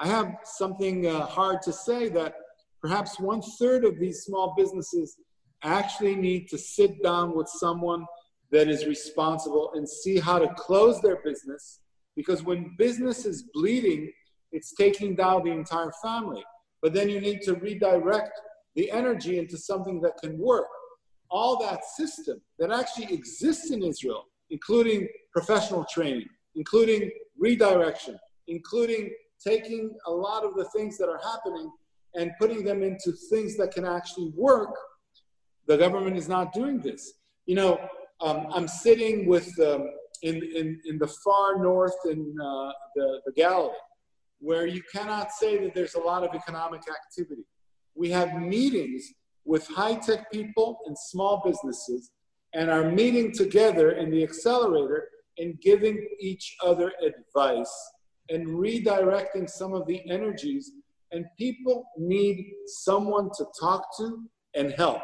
I 0.00 0.08
have 0.08 0.36
something 0.44 1.06
uh, 1.06 1.26
hard 1.26 1.62
to 1.62 1.72
say 1.72 2.08
that 2.10 2.34
perhaps 2.80 3.20
one 3.20 3.42
third 3.58 3.84
of 3.84 3.98
these 3.98 4.22
small 4.22 4.54
businesses 4.56 5.16
actually 5.62 6.14
need 6.14 6.48
to 6.48 6.58
sit 6.58 7.02
down 7.02 7.36
with 7.36 7.48
someone 7.48 8.04
that 8.52 8.68
is 8.68 8.86
responsible 8.86 9.72
and 9.74 9.88
see 9.88 10.18
how 10.18 10.38
to 10.38 10.48
close 10.54 11.00
their 11.00 11.20
business 11.22 11.80
because 12.14 12.42
when 12.42 12.74
business 12.78 13.24
is 13.24 13.44
bleeding 13.52 14.10
it's 14.52 14.72
taking 14.74 15.16
down 15.16 15.42
the 15.44 15.50
entire 15.50 15.92
family 16.02 16.44
but 16.82 16.94
then 16.94 17.08
you 17.08 17.20
need 17.20 17.40
to 17.42 17.54
redirect 17.54 18.40
the 18.76 18.90
energy 18.90 19.38
into 19.38 19.56
something 19.58 20.00
that 20.00 20.16
can 20.22 20.38
work 20.38 20.66
all 21.30 21.58
that 21.58 21.84
system 21.84 22.40
that 22.58 22.70
actually 22.70 23.12
exists 23.12 23.70
in 23.70 23.82
israel 23.82 24.24
including 24.50 25.08
professional 25.32 25.84
training 25.84 26.28
including 26.54 27.10
redirection 27.38 28.16
including 28.48 29.10
taking 29.44 29.90
a 30.06 30.10
lot 30.10 30.44
of 30.44 30.54
the 30.54 30.64
things 30.66 30.96
that 30.98 31.08
are 31.08 31.20
happening 31.22 31.70
and 32.14 32.32
putting 32.38 32.64
them 32.64 32.82
into 32.82 33.12
things 33.30 33.56
that 33.56 33.72
can 33.72 33.84
actually 33.84 34.32
work, 34.34 34.74
the 35.66 35.76
government 35.76 36.16
is 36.16 36.28
not 36.28 36.52
doing 36.52 36.80
this. 36.80 37.14
You 37.44 37.56
know, 37.56 37.78
um, 38.20 38.46
I'm 38.52 38.68
sitting 38.68 39.26
with 39.26 39.48
um, 39.60 39.90
in, 40.22 40.36
in, 40.36 40.80
in 40.86 40.98
the 40.98 41.06
far 41.06 41.62
north 41.62 41.96
in 42.06 42.34
uh, 42.40 42.72
the, 42.94 43.20
the 43.26 43.32
Galilee, 43.36 43.74
where 44.38 44.66
you 44.66 44.82
cannot 44.92 45.30
say 45.32 45.58
that 45.58 45.74
there's 45.74 45.94
a 45.94 46.00
lot 46.00 46.24
of 46.24 46.34
economic 46.34 46.82
activity. 46.90 47.44
We 47.94 48.10
have 48.10 48.34
meetings 48.34 49.12
with 49.46 49.66
high 49.68 49.94
tech 49.94 50.30
people 50.30 50.78
and 50.86 50.96
small 50.98 51.40
businesses 51.44 52.10
and 52.54 52.70
are 52.70 52.90
meeting 52.90 53.32
together 53.32 53.92
in 53.92 54.10
the 54.10 54.22
accelerator 54.22 55.08
and 55.38 55.60
giving 55.60 56.06
each 56.20 56.56
other 56.64 56.92
advice 57.04 57.72
and 58.28 58.46
redirecting 58.46 59.48
some 59.48 59.72
of 59.72 59.86
the 59.86 60.00
energies. 60.10 60.72
And 61.12 61.24
people 61.38 61.84
need 61.96 62.52
someone 62.66 63.30
to 63.36 63.46
talk 63.60 63.96
to 63.98 64.22
and 64.54 64.72
help. 64.72 65.02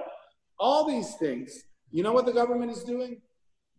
All 0.59 0.87
these 0.87 1.15
things, 1.15 1.63
you 1.91 2.03
know 2.03 2.13
what 2.13 2.27
the 2.27 2.33
government 2.33 2.73
is 2.73 2.83
doing? 2.83 3.21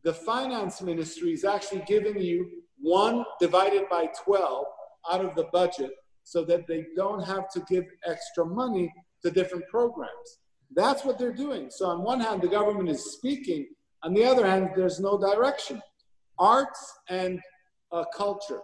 The 0.04 0.14
finance 0.14 0.82
ministry 0.82 1.34
is 1.34 1.44
actually 1.44 1.84
giving 1.88 2.20
you 2.20 2.50
one 2.80 3.26
divided 3.40 3.84
by 3.90 4.10
12 4.24 4.66
out 5.12 5.26
of 5.26 5.36
the 5.36 5.46
budget 5.52 5.92
so 6.24 6.46
that 6.46 6.68
they 6.68 6.86
don't 6.96 7.24
have 7.24 7.50
to 7.50 7.62
give 7.70 7.86
extra 8.08 8.46
money 8.46 8.94
to 9.24 9.32
different 9.32 9.68
programs. 9.70 10.40
That's 10.76 11.06
what 11.06 11.20
they're 11.20 11.34
doing. 11.34 11.70
So, 11.70 11.88
on 11.88 12.04
one 12.04 12.20
hand, 12.20 12.42
the 12.42 12.48
government 12.48 12.90
is 12.90 13.14
speaking, 13.14 13.68
on 14.04 14.14
the 14.14 14.26
other 14.26 14.46
hand, 14.46 14.72
there's 14.76 15.00
no 15.00 15.18
direction. 15.18 15.82
Arts 16.40 16.94
and 17.10 17.40
uh, 17.92 18.06
culture 18.16 18.60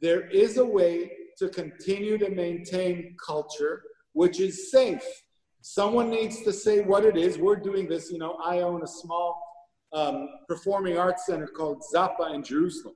there 0.00 0.28
is 0.28 0.58
a 0.58 0.64
way 0.64 1.10
to 1.38 1.48
continue 1.48 2.18
to 2.18 2.30
maintain 2.30 3.16
culture 3.24 3.82
which 4.12 4.40
is 4.40 4.70
safe. 4.70 5.04
Someone 5.60 6.08
needs 6.08 6.42
to 6.42 6.52
say 6.52 6.80
what 6.80 7.04
it 7.04 7.16
is. 7.16 7.38
We're 7.38 7.56
doing 7.56 7.86
this. 7.86 8.10
You 8.10 8.18
know, 8.18 8.38
I 8.42 8.60
own 8.60 8.82
a 8.82 8.86
small 8.86 9.38
um, 9.92 10.28
performing 10.48 10.96
arts 10.96 11.26
center 11.26 11.46
called 11.46 11.82
Zappa 11.94 12.34
in 12.34 12.42
Jerusalem. 12.42 12.94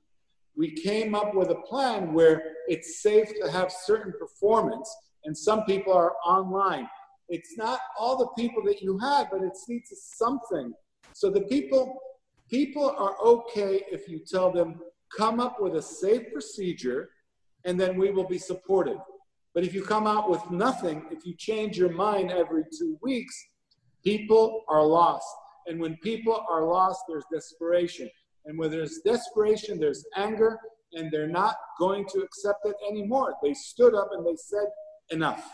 We 0.57 0.71
came 0.71 1.13
up 1.13 1.35
with 1.35 1.49
a 1.51 1.61
plan 1.69 2.13
where 2.13 2.41
it's 2.67 3.03
safe 3.03 3.29
to 3.41 3.51
have 3.51 3.71
certain 3.71 4.13
performance, 4.17 4.89
and 5.25 5.37
some 5.37 5.63
people 5.65 5.93
are 5.93 6.13
online. 6.25 6.87
It's 7.31 7.57
not 7.57 7.79
all 7.97 8.17
the 8.17 8.27
people 8.37 8.61
that 8.65 8.81
you 8.81 8.97
have, 8.99 9.31
but 9.31 9.41
it 9.41 9.57
leads 9.69 9.89
to 9.89 9.95
something. 9.95 10.73
So 11.13 11.29
the 11.29 11.41
people, 11.41 11.97
people 12.49 12.93
are 12.97 13.15
okay 13.21 13.83
if 13.89 14.09
you 14.09 14.19
tell 14.19 14.51
them 14.51 14.81
come 15.17 15.39
up 15.39 15.61
with 15.61 15.75
a 15.77 15.81
safe 15.81 16.31
procedure, 16.33 17.09
and 17.65 17.79
then 17.79 17.97
we 17.97 18.11
will 18.11 18.27
be 18.27 18.37
supportive. 18.37 18.99
But 19.53 19.63
if 19.63 19.73
you 19.73 19.81
come 19.81 20.07
out 20.07 20.29
with 20.29 20.51
nothing, 20.51 21.05
if 21.09 21.25
you 21.25 21.33
change 21.37 21.77
your 21.77 21.91
mind 21.91 22.31
every 22.31 22.63
two 22.77 22.97
weeks, 23.01 23.35
people 24.03 24.63
are 24.67 24.85
lost. 24.85 25.27
And 25.67 25.79
when 25.79 25.95
people 25.97 26.45
are 26.49 26.65
lost, 26.65 27.01
there's 27.07 27.25
desperation. 27.31 28.09
And 28.45 28.57
when 28.59 28.71
there's 28.71 28.99
desperation, 29.05 29.79
there's 29.79 30.03
anger, 30.17 30.59
and 30.93 31.09
they're 31.11 31.27
not 31.27 31.55
going 31.79 32.05
to 32.13 32.19
accept 32.19 32.65
it 32.65 32.75
anymore. 32.89 33.35
They 33.41 33.53
stood 33.53 33.95
up 33.95 34.09
and 34.11 34.25
they 34.25 34.35
said, 34.35 34.67
enough. 35.11 35.49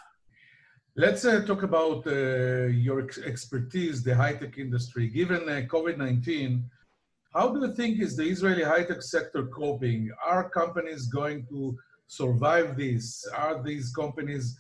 Let's 1.00 1.24
uh, 1.26 1.46
talk 1.46 1.62
about 1.62 2.08
uh, 2.08 2.66
your 2.74 3.04
ex- 3.04 3.20
expertise, 3.20 4.02
the 4.02 4.16
high 4.16 4.34
tech 4.34 4.58
industry. 4.58 5.08
Given 5.08 5.48
uh, 5.48 5.62
COVID 5.68 5.96
19, 5.96 6.68
how 7.36 7.50
do 7.50 7.60
you 7.60 7.72
think 7.76 8.00
is 8.00 8.18
the 8.18 8.24
Israeli 8.24 8.64
high-tech 8.64 9.04
sector 9.04 9.46
coping? 9.46 10.10
Are 10.26 10.50
companies 10.50 11.06
going 11.06 11.46
to 11.50 11.78
survive 12.08 12.76
this? 12.76 13.24
Are 13.36 13.62
these 13.62 13.94
companies, 13.94 14.58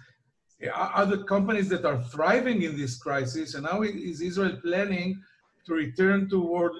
are 0.75 1.07
the 1.07 1.23
companies 1.23 1.69
that 1.69 1.85
are 1.85 2.03
thriving 2.03 2.61
in 2.61 2.77
this 2.77 2.99
crisis? 2.99 3.55
And 3.55 3.65
how 3.65 3.81
is 3.81 4.21
Israel 4.21 4.59
planning 4.61 5.19
to 5.65 5.73
return 5.73 6.29
to 6.29 6.39
world 6.39 6.75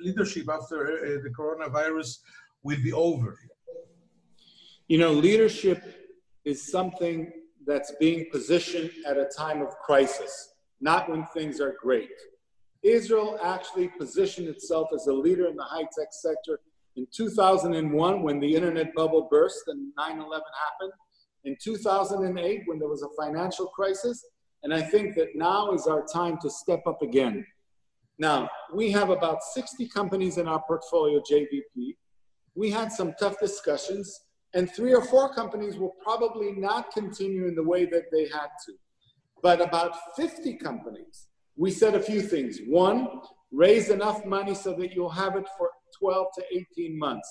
leadership 0.00 0.48
after 0.48 0.78
uh, 0.86 1.22
the 1.22 1.32
coronavirus 1.38 2.20
will 2.62 2.82
be 2.82 2.94
over? 2.94 3.38
You 4.88 4.96
know, 4.96 5.12
leadership 5.12 5.82
is 6.46 6.72
something 6.72 7.30
that's 7.66 7.92
being 8.00 8.26
positioned 8.30 8.90
at 9.06 9.16
a 9.16 9.30
time 9.36 9.62
of 9.62 9.68
crisis, 9.78 10.54
not 10.80 11.08
when 11.08 11.26
things 11.26 11.60
are 11.60 11.76
great. 11.80 12.10
Israel 12.82 13.38
actually 13.42 13.88
positioned 13.98 14.48
itself 14.48 14.88
as 14.94 15.06
a 15.06 15.12
leader 15.12 15.46
in 15.46 15.56
the 15.56 15.62
high 15.62 15.86
tech 15.96 16.08
sector 16.10 16.58
in 16.96 17.06
2001 17.14 18.22
when 18.22 18.40
the 18.40 18.54
internet 18.54 18.94
bubble 18.94 19.28
burst 19.30 19.62
and 19.68 19.92
9 19.96 20.20
11 20.20 20.30
happened, 20.30 20.92
in 21.44 21.56
2008 21.62 22.62
when 22.66 22.78
there 22.78 22.88
was 22.88 23.02
a 23.02 23.22
financial 23.22 23.66
crisis, 23.68 24.24
and 24.62 24.72
I 24.72 24.80
think 24.80 25.14
that 25.16 25.34
now 25.34 25.72
is 25.72 25.86
our 25.86 26.04
time 26.04 26.38
to 26.42 26.50
step 26.50 26.82
up 26.86 27.02
again. 27.02 27.44
Now, 28.18 28.48
we 28.72 28.90
have 28.92 29.10
about 29.10 29.42
60 29.42 29.88
companies 29.88 30.38
in 30.38 30.46
our 30.46 30.62
portfolio, 30.66 31.20
JVP. 31.20 31.96
We 32.54 32.70
had 32.70 32.92
some 32.92 33.14
tough 33.18 33.40
discussions, 33.40 34.20
and 34.54 34.70
three 34.70 34.94
or 34.94 35.02
four 35.02 35.32
companies 35.34 35.78
will 35.78 35.94
probably 36.02 36.52
not 36.52 36.92
continue 36.92 37.46
in 37.46 37.54
the 37.54 37.62
way 37.62 37.84
that 37.86 38.10
they 38.12 38.24
had 38.28 38.48
to. 38.66 38.72
But 39.42 39.60
about 39.60 39.96
50 40.16 40.54
companies 40.54 41.28
we 41.56 41.70
said 41.70 41.94
a 41.94 42.00
few 42.00 42.22
things. 42.22 42.60
One, 42.66 43.08
raise 43.50 43.90
enough 43.90 44.24
money 44.24 44.54
so 44.54 44.74
that 44.74 44.92
you'll 44.92 45.10
have 45.10 45.36
it 45.36 45.46
for 45.58 45.70
12 45.98 46.26
to 46.36 46.44
18 46.52 46.98
months. 46.98 47.28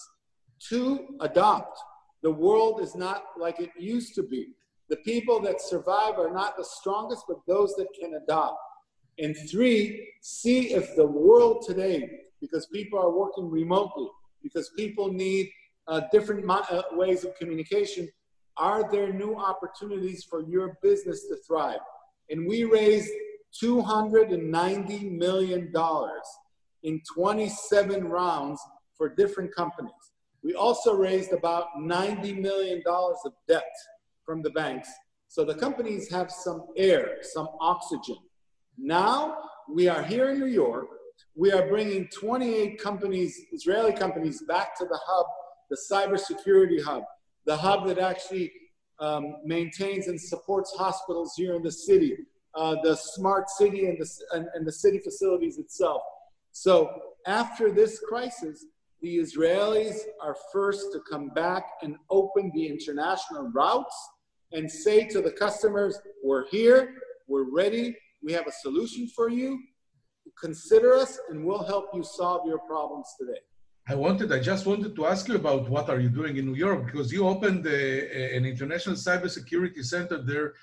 Two, 0.60 1.18
adopt. 1.22 1.80
The 2.22 2.32
world 2.32 2.82
is 2.82 2.96
not 2.96 3.24
like 3.38 3.60
it 3.60 3.72
used 3.78 4.14
to 4.16 4.24
be. 4.24 4.50
The 4.90 4.98
people 4.98 5.40
that 5.42 5.62
survive 5.62 6.20
are 6.20 6.32
not 6.32 6.56
the 6.58 6.66
strongest, 6.66 7.24
but 7.28 7.38
those 7.48 7.74
that 7.76 7.88
can 8.00 8.14
adopt. 8.24 8.58
And 9.18 9.36
three, 9.50 10.08
see 10.22 10.74
if 10.74 10.96
the 10.96 11.06
world 11.06 11.66
today, 11.68 12.10
because 12.40 12.68
people 12.68 13.00
are 13.00 13.12
working 13.12 13.50
remotely, 13.50 14.08
because 14.44 14.70
people 14.78 15.12
need 15.12 15.50
uh, 15.88 16.02
different 16.12 16.50
uh, 16.50 16.84
ways 16.94 17.24
of 17.24 17.36
communication, 17.36 18.08
are 18.58 18.90
there 18.92 19.12
new 19.12 19.36
opportunities 19.36 20.24
for 20.24 20.42
your 20.44 20.78
business 20.82 21.28
to 21.28 21.36
thrive? 21.48 21.80
And 22.30 22.48
we 22.48 22.64
raised 22.64 23.12
$290 23.62 25.12
million 25.12 25.74
in 26.84 27.02
27 27.14 28.04
rounds 28.08 28.62
for 28.98 29.10
different 29.10 29.54
companies. 29.56 29.92
We 30.44 30.56
also 30.56 30.96
raised 30.96 31.34
about 31.34 31.68
$90 31.78 32.40
million 32.40 32.82
of 32.86 33.34
debt 33.48 33.72
from 34.26 34.42
the 34.42 34.50
banks. 34.52 34.90
So 35.28 35.46
the 35.46 35.56
companies 35.56 36.10
have 36.12 36.32
some 36.32 36.68
air, 36.76 37.18
some 37.22 37.48
oxygen. 37.60 38.18
Now 38.78 39.38
we 39.70 39.88
are 39.88 40.04
here 40.04 40.32
in 40.32 40.40
New 40.40 40.48
York. 40.48 40.88
We 41.36 41.52
are 41.52 41.68
bringing 41.68 42.08
28 42.10 42.82
companies, 42.82 43.40
Israeli 43.52 43.94
companies, 43.94 44.44
back 44.48 44.78
to 44.78 44.86
the 44.86 45.00
hub, 45.06 45.26
the 45.72 45.78
cybersecurity 45.92 46.84
hub, 46.84 47.04
the 47.46 47.56
hub 47.56 47.88
that 47.88 47.98
actually 47.98 48.52
um, 49.00 49.38
maintains 49.44 50.08
and 50.08 50.20
supports 50.20 50.72
hospitals 50.78 51.34
here 51.36 51.56
in 51.56 51.64
the 51.64 51.72
city, 51.72 52.16
uh, 52.56 52.76
the 52.84 52.96
smart 52.96 53.50
city 53.50 53.88
and 53.88 53.98
the, 53.98 54.10
and, 54.34 54.48
and 54.54 54.68
the 54.68 54.72
city 54.72 55.00
facilities 55.00 55.58
itself. 55.58 56.02
So 56.52 56.92
after 57.26 57.72
this 57.72 58.00
crisis, 58.08 58.66
the 59.02 59.18
Israelis 59.18 59.96
are 60.22 60.36
first 60.54 60.92
to 60.92 61.00
come 61.10 61.30
back 61.30 61.64
and 61.82 61.96
open 62.10 62.52
the 62.54 62.68
international 62.68 63.50
routes 63.56 63.96
and 64.52 64.70
say 64.70 65.08
to 65.08 65.22
the 65.22 65.32
customers, 65.32 65.98
we're 66.24 66.48
here, 66.50 66.96
we're 67.28 67.50
ready, 67.50 67.96
we 68.22 68.34
have 68.34 68.46
a 68.46 68.52
solution 68.52 69.08
for 69.16 69.30
you. 69.30 69.58
Consider 70.40 70.94
us 70.94 71.18
and 71.30 71.44
we'll 71.46 71.64
help 71.64 71.88
you 71.94 72.04
solve 72.04 72.46
your 72.46 72.60
problems 72.60 73.08
today. 73.20 73.40
I 73.92 73.96
wanted, 73.96 74.32
I 74.32 74.40
just 74.40 74.66
wanted 74.66 74.96
to 74.96 75.06
ask 75.06 75.28
you 75.28 75.36
about 75.36 75.70
what 75.70 75.90
are 75.90 76.00
you 76.00 76.08
doing 76.08 76.38
in 76.38 76.46
New 76.46 76.60
York 76.68 76.86
because 76.86 77.12
you 77.12 77.28
opened 77.28 77.68
a, 77.68 78.36
an 78.38 78.46
international 78.46 78.96
cybersecurity 78.96 79.84
center 79.84 80.18
there 80.32 80.54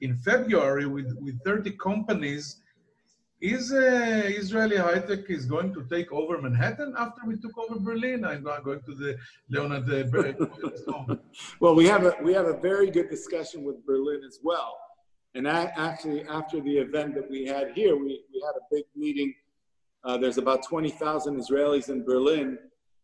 in 0.00 0.16
February 0.16 0.86
with, 0.86 1.16
with 1.20 1.36
30 1.44 1.76
companies. 1.88 2.56
Is 3.40 3.72
uh, 3.72 4.22
Israeli 4.42 4.78
high 4.78 4.98
tech 4.98 5.30
is 5.30 5.46
going 5.46 5.72
to 5.74 5.84
take 5.94 6.10
over 6.10 6.42
Manhattan 6.42 6.92
after 6.98 7.22
we 7.24 7.36
took 7.36 7.56
over 7.56 7.78
Berlin? 7.78 8.24
I'm 8.24 8.42
not 8.42 8.64
going 8.64 8.82
to 8.88 8.94
the 8.96 9.16
Leonard. 9.48 9.88
Uh, 10.88 11.14
well, 11.60 11.76
we 11.76 11.86
have 11.86 12.04
a 12.04 12.16
we 12.22 12.32
have 12.34 12.46
a 12.46 12.58
very 12.70 12.90
good 12.90 13.08
discussion 13.10 13.62
with 13.62 13.84
Berlin 13.86 14.22
as 14.26 14.38
well. 14.42 14.76
And 15.36 15.48
I, 15.48 15.72
actually, 15.76 16.22
after 16.28 16.60
the 16.60 16.78
event 16.86 17.14
that 17.14 17.28
we 17.30 17.46
had 17.46 17.72
here, 17.78 17.94
we, 17.96 18.12
we 18.32 18.38
had 18.46 18.56
a 18.62 18.64
big 18.72 18.84
meeting. 18.94 19.34
Uh, 20.04 20.18
there's 20.18 20.38
about 20.38 20.60
20,000 20.64 21.40
Israelis 21.40 21.88
in 21.88 22.04
Berlin, 22.04 22.58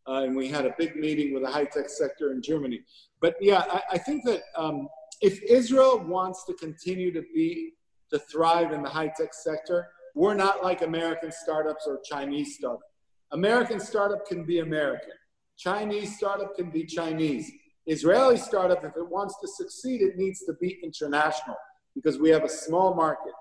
uh, 0.08 0.22
and 0.22 0.34
we 0.34 0.48
had 0.48 0.64
a 0.64 0.74
big 0.78 0.96
meeting 0.96 1.34
with 1.34 1.42
the 1.42 1.50
high 1.50 1.64
tech 1.64 1.88
sector 1.88 2.32
in 2.32 2.42
Germany. 2.42 2.80
But 3.20 3.36
yeah, 3.40 3.64
I, 3.70 3.82
I 3.92 3.98
think 3.98 4.24
that 4.24 4.42
um, 4.56 4.88
if 5.20 5.42
Israel 5.42 5.98
wants 5.98 6.44
to 6.46 6.54
continue 6.54 7.12
to 7.12 7.22
be 7.34 7.74
to 8.10 8.18
thrive 8.18 8.72
in 8.72 8.82
the 8.82 8.88
high 8.88 9.12
tech 9.16 9.34
sector, 9.34 9.88
we're 10.14 10.34
not 10.34 10.64
like 10.64 10.82
American 10.82 11.30
startups 11.30 11.86
or 11.86 12.00
Chinese 12.04 12.56
startups. 12.56 12.84
American 13.32 13.78
startup 13.78 14.26
can 14.26 14.44
be 14.44 14.60
American. 14.60 15.12
Chinese 15.58 16.16
startup 16.16 16.56
can 16.56 16.70
be 16.70 16.84
Chinese. 16.84 17.50
Israeli 17.86 18.36
startup, 18.36 18.84
if 18.84 18.96
it 18.96 19.08
wants 19.08 19.34
to 19.40 19.48
succeed, 19.48 20.00
it 20.00 20.16
needs 20.16 20.44
to 20.44 20.54
be 20.60 20.78
international 20.82 21.56
because 21.94 22.18
we 22.18 22.30
have 22.30 22.44
a 22.44 22.48
small 22.48 22.94
market. 22.94 23.32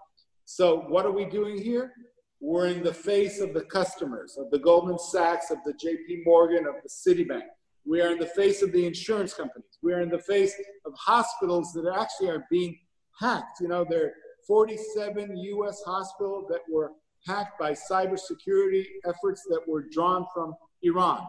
So 0.45 0.81
what 0.87 1.05
are 1.05 1.11
we 1.11 1.25
doing 1.25 1.61
here? 1.61 1.93
We're 2.39 2.67
in 2.67 2.83
the 2.83 2.93
face 2.93 3.39
of 3.39 3.53
the 3.53 3.63
customers, 3.63 4.37
of 4.37 4.51
the 4.51 4.59
Goldman 4.59 4.99
Sachs, 4.99 5.49
of 5.49 5.57
the 5.65 5.73
JP 5.73 6.23
Morgan, 6.25 6.65
of 6.67 6.75
the 6.83 6.89
Citibank. 6.89 7.43
We 7.85 8.01
are 8.01 8.11
in 8.11 8.19
the 8.19 8.27
face 8.27 8.61
of 8.61 8.71
the 8.71 8.85
insurance 8.85 9.33
companies. 9.33 9.79
We 9.81 9.93
are 9.93 10.01
in 10.01 10.09
the 10.09 10.19
face 10.19 10.53
of 10.85 10.93
hospitals 10.95 11.73
that 11.73 11.91
actually 11.97 12.29
are 12.29 12.45
being 12.51 12.77
hacked. 13.19 13.59
You 13.61 13.69
know, 13.69 13.85
there 13.89 14.05
are 14.05 14.13
47 14.45 15.35
US 15.35 15.81
hospitals 15.85 16.45
that 16.49 16.61
were 16.69 16.91
hacked 17.25 17.59
by 17.59 17.71
cybersecurity 17.73 18.85
efforts 19.05 19.45
that 19.49 19.61
were 19.67 19.85
drawn 19.91 20.25
from 20.33 20.53
Iran. 20.83 21.25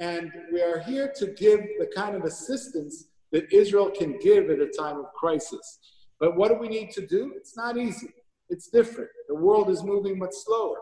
And 0.00 0.32
we 0.52 0.60
are 0.62 0.80
here 0.80 1.12
to 1.16 1.26
give 1.28 1.60
the 1.78 1.90
kind 1.94 2.16
of 2.16 2.24
assistance 2.24 3.06
that 3.30 3.52
Israel 3.52 3.90
can 3.90 4.18
give 4.18 4.50
at 4.50 4.58
a 4.58 4.66
time 4.66 4.98
of 4.98 5.06
crisis. 5.14 5.78
But 6.18 6.36
what 6.36 6.48
do 6.48 6.54
we 6.54 6.68
need 6.68 6.90
to 6.92 7.06
do? 7.06 7.32
It's 7.36 7.56
not 7.56 7.76
easy. 7.78 8.08
It's 8.52 8.68
different. 8.68 9.08
The 9.28 9.34
world 9.34 9.70
is 9.70 9.82
moving 9.82 10.18
much 10.18 10.34
slower. 10.44 10.76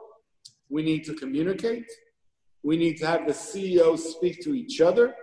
We 0.70 0.82
need 0.82 1.04
to 1.04 1.14
communicate. 1.14 1.86
We 2.64 2.76
need 2.76 2.96
to 2.96 3.06
have 3.06 3.28
the 3.28 3.32
CEOs 3.32 4.12
speak 4.16 4.42
to 4.42 4.54
each 4.54 4.80
other. 4.80 5.14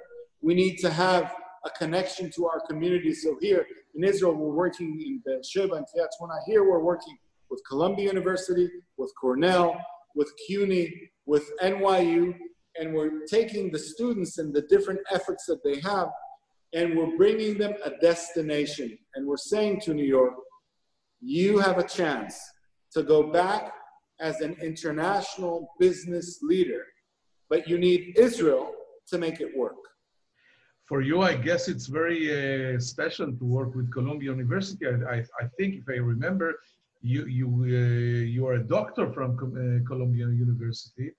We 0.41 0.55
need 0.55 0.77
to 0.77 0.89
have 0.89 1.35
a 1.65 1.69
connection 1.71 2.31
to 2.35 2.47
our 2.47 2.61
community. 2.69 3.13
So 3.13 3.37
here 3.41 3.67
in 3.95 4.05
Israel, 4.05 4.33
we're 4.33 4.55
working 4.55 4.97
in 5.05 5.21
the 5.25 5.43
Sheba 5.45 5.75
and 5.75 5.85
Kiryat 5.85 6.39
Here 6.45 6.63
we're 6.63 6.79
working 6.93 7.17
with 7.49 7.61
Columbia 7.67 8.05
University, 8.05 8.69
with 8.95 9.11
Cornell, 9.19 9.75
with 10.15 10.31
CUNY, 10.47 11.11
with 11.25 11.51
NYU, 11.61 12.33
and 12.79 12.93
we're 12.93 13.25
taking 13.25 13.73
the 13.73 13.79
students 13.79 14.37
and 14.37 14.53
the 14.53 14.61
different 14.69 15.01
efforts 15.11 15.45
that 15.47 15.61
they 15.65 15.81
have, 15.81 16.07
and 16.73 16.97
we're 16.97 17.17
bringing 17.17 17.57
them 17.57 17.73
a 17.83 17.91
destination. 17.99 18.97
And 19.15 19.27
we're 19.27 19.35
saying 19.35 19.81
to 19.81 19.93
New 19.93 20.05
York, 20.05 20.33
you 21.27 21.59
have 21.59 21.77
a 21.77 21.87
chance 21.99 22.35
to 22.95 23.03
go 23.03 23.19
back 23.41 23.73
as 24.19 24.35
an 24.41 24.53
international 24.61 25.55
business 25.79 26.39
leader 26.41 26.83
but 27.49 27.67
you 27.67 27.77
need 27.77 28.17
Israel 28.17 28.71
to 29.07 29.17
make 29.17 29.39
it 29.39 29.55
work. 29.55 29.75
For 30.85 31.01
you, 31.01 31.21
I 31.21 31.35
guess 31.35 31.67
it's 31.67 31.87
very 31.87 32.21
uh, 32.75 32.79
special 32.79 33.27
to 33.27 33.45
work 33.45 33.75
with 33.75 33.91
Columbia 33.91 34.31
University. 34.31 34.85
I, 34.87 35.17
I, 35.41 35.45
think, 35.57 35.75
if 35.75 35.83
I 35.89 35.99
remember, 35.99 36.55
you 37.01 37.25
you 37.25 37.47
uh, 37.63 38.23
you 38.35 38.47
are 38.47 38.55
a 38.63 38.63
doctor 38.77 39.11
from 39.11 39.31
uh, 39.35 39.87
Columbia 39.87 40.27
University. 40.27 41.11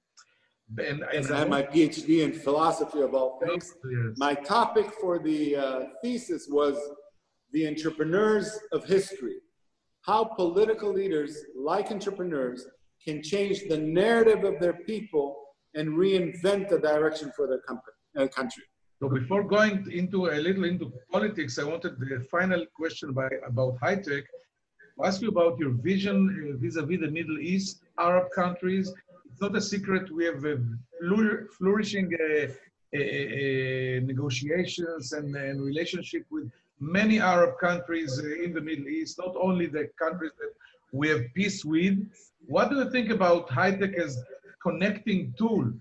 And, 0.78 1.02
and 1.02 1.24
yes, 1.24 1.30
I 1.30 1.38
have 1.38 1.48
my 1.48 1.62
PhD 1.62 2.10
in 2.26 2.32
philosophy 2.32 3.00
of 3.00 3.14
all 3.14 3.38
things. 3.44 3.74
Yes. 3.84 4.16
My 4.16 4.34
topic 4.34 4.86
for 5.00 5.18
the 5.18 5.56
uh, 5.56 5.80
thesis 6.02 6.46
was 6.50 6.76
the 7.52 7.66
entrepreneurs 7.68 8.48
of 8.72 8.84
history. 8.84 9.38
How 10.08 10.24
political 10.24 10.90
leaders, 10.90 11.32
like 11.54 11.92
entrepreneurs, 11.92 12.60
can 13.06 13.22
change 13.22 13.68
the 13.68 13.76
narrative 13.76 14.42
of 14.42 14.58
their 14.58 14.78
people 14.90 15.36
and 15.74 15.86
reinvent 16.02 16.70
the 16.70 16.78
direction 16.78 17.30
for 17.36 17.46
their 17.46 17.62
company, 17.68 17.98
uh, 18.16 18.26
country. 18.28 18.64
So 19.00 19.10
before 19.10 19.44
going 19.44 19.76
into 19.92 20.18
a 20.36 20.38
little 20.46 20.64
into 20.64 20.90
politics, 21.12 21.58
I 21.58 21.64
wanted 21.64 22.00
the 22.00 22.26
final 22.30 22.64
question 22.74 23.12
by, 23.12 23.28
about 23.46 23.76
high 23.82 23.96
tech 23.96 24.24
to 24.94 25.00
ask 25.04 25.20
you 25.20 25.28
about 25.28 25.58
your 25.58 25.72
vision 25.90 26.16
uh, 26.26 26.56
vis-a-vis 26.56 27.00
the 27.00 27.10
Middle 27.10 27.38
East, 27.38 27.82
Arab 27.98 28.28
countries. 28.34 28.86
It's 29.30 29.42
not 29.42 29.54
a 29.56 29.60
secret 29.60 30.10
we 30.10 30.24
have 30.24 30.42
a 30.46 30.56
flourishing 31.58 32.08
uh, 32.14 32.24
uh, 32.24 32.98
uh, 32.98 34.00
negotiations 34.10 35.12
and, 35.12 35.36
and 35.36 35.60
relationship 35.60 36.24
with 36.30 36.50
many 36.80 37.20
Arab 37.20 37.58
countries 37.58 38.20
uh, 38.22 38.44
in 38.44 38.52
the 38.52 38.60
Middle 38.60 38.88
East, 38.88 39.18
not 39.18 39.34
only 39.40 39.66
the 39.66 39.88
countries 39.98 40.32
that 40.38 40.52
we 40.92 41.08
have 41.08 41.22
peace 41.34 41.64
with. 41.64 41.98
What 42.46 42.70
do 42.70 42.76
you 42.76 42.90
think 42.90 43.10
about 43.10 43.50
high 43.50 43.74
tech 43.74 43.94
as 43.94 44.18
connecting 44.62 45.34
tool 45.36 45.72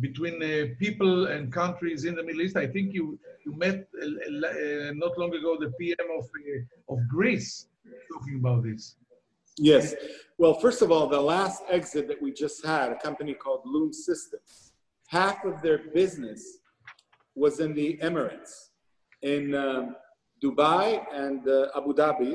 between 0.00 0.42
uh, 0.42 0.74
people 0.78 1.26
and 1.26 1.52
countries 1.52 2.04
in 2.04 2.14
the 2.14 2.22
Middle 2.22 2.42
East. 2.42 2.56
I 2.56 2.66
think 2.66 2.92
you 2.92 3.18
you 3.44 3.56
met 3.56 3.86
uh, 4.02 4.06
uh 4.06 4.92
not 4.94 5.16
long 5.18 5.32
ago 5.34 5.56
the 5.60 5.70
PM 5.78 6.08
of 6.18 6.24
uh, 6.24 6.92
of 6.92 6.98
Greece 7.08 7.66
talking 8.12 8.36
about 8.36 8.64
this. 8.64 8.96
Yes. 9.56 9.94
Well, 10.36 10.54
first 10.54 10.82
of 10.82 10.90
all, 10.90 11.06
the 11.06 11.20
last 11.20 11.62
exit 11.70 12.08
that 12.08 12.20
we 12.20 12.32
just 12.32 12.66
had, 12.66 12.90
a 12.90 12.98
company 12.98 13.34
called 13.34 13.60
Loom 13.64 13.92
Systems, 13.92 14.72
half 15.06 15.44
of 15.44 15.62
their 15.62 15.78
business 15.78 16.58
was 17.36 17.60
in 17.60 17.72
the 17.72 17.96
Emirates, 18.02 18.70
in 19.22 19.54
um, 19.54 19.94
Dubai 20.44 20.86
and 21.12 21.40
uh, 21.48 21.78
Abu 21.78 21.94
Dhabi, 21.94 22.34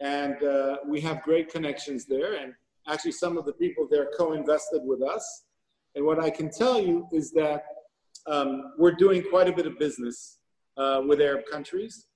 and 0.00 0.36
uh, 0.42 0.76
we 0.86 1.00
have 1.00 1.22
great 1.22 1.46
connections 1.50 2.06
there. 2.06 2.34
And 2.34 2.54
Actually, 2.88 3.12
some 3.12 3.36
of 3.36 3.44
the 3.44 3.52
people 3.54 3.88
there 3.90 4.08
co-invested 4.16 4.82
with 4.84 5.02
us. 5.02 5.44
And 5.94 6.04
what 6.04 6.20
I 6.20 6.30
can 6.30 6.50
tell 6.50 6.80
you 6.80 7.08
is 7.12 7.32
that 7.32 7.64
um, 8.26 8.74
we're 8.78 8.94
doing 8.94 9.24
quite 9.28 9.48
a 9.48 9.52
bit 9.52 9.66
of 9.66 9.78
business 9.78 10.38
uh, 10.76 11.02
with 11.06 11.20
Arab 11.20 11.44
countries, 11.50 12.06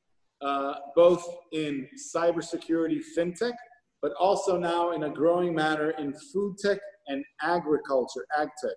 uh, 0.43 0.75
both 0.95 1.25
in 1.53 1.89
cybersecurity, 2.15 3.01
fintech, 3.17 3.55
but 4.01 4.13
also 4.19 4.57
now 4.57 4.93
in 4.93 5.05
a 5.05 5.11
growing 5.11 5.55
manner 5.55 5.91
in 5.91 6.15
food 6.33 6.57
tech 6.59 6.79
and 7.09 7.25
agriculture, 7.43 8.25
ag 8.39 8.49
tech. 8.63 8.77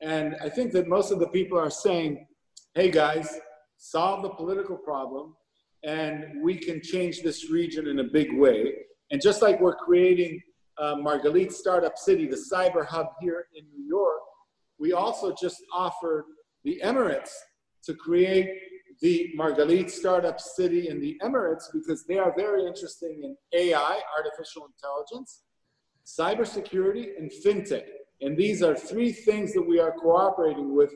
And 0.00 0.36
I 0.40 0.48
think 0.48 0.72
that 0.72 0.86
most 0.86 1.10
of 1.10 1.18
the 1.18 1.28
people 1.28 1.58
are 1.58 1.70
saying, 1.70 2.26
hey 2.74 2.90
guys, 2.90 3.36
solve 3.78 4.22
the 4.22 4.30
political 4.30 4.76
problem 4.76 5.34
and 5.86 6.42
we 6.42 6.58
can 6.58 6.82
change 6.82 7.22
this 7.22 7.48
region 7.48 7.86
in 7.86 8.00
a 8.00 8.04
big 8.04 8.36
way. 8.36 8.72
And 9.12 9.22
just 9.22 9.40
like 9.40 9.60
we're 9.60 9.76
creating 9.76 10.42
uh, 10.78 10.96
Margalit 10.96 11.52
Startup 11.52 11.96
City, 11.96 12.26
the 12.26 12.44
cyber 12.52 12.84
hub 12.84 13.06
here 13.20 13.46
in 13.54 13.64
New 13.70 13.86
York, 13.86 14.20
we 14.78 14.92
also 14.92 15.34
just 15.40 15.62
offered 15.72 16.24
the 16.64 16.80
Emirates 16.84 17.30
to 17.84 17.94
create 17.94 18.50
the 19.00 19.32
Margalit 19.38 19.88
Startup 19.88 20.40
City 20.40 20.88
in 20.88 21.00
the 21.00 21.16
Emirates 21.22 21.64
because 21.72 22.04
they 22.04 22.18
are 22.18 22.34
very 22.36 22.66
interested 22.66 23.12
in 23.22 23.36
AI, 23.54 24.00
artificial 24.18 24.66
intelligence, 24.66 25.42
cybersecurity, 26.04 27.10
and 27.16 27.30
fintech. 27.44 27.84
And 28.20 28.36
these 28.36 28.60
are 28.62 28.74
three 28.74 29.12
things 29.12 29.52
that 29.52 29.62
we 29.62 29.78
are 29.78 29.92
cooperating 29.92 30.74
with 30.74 30.92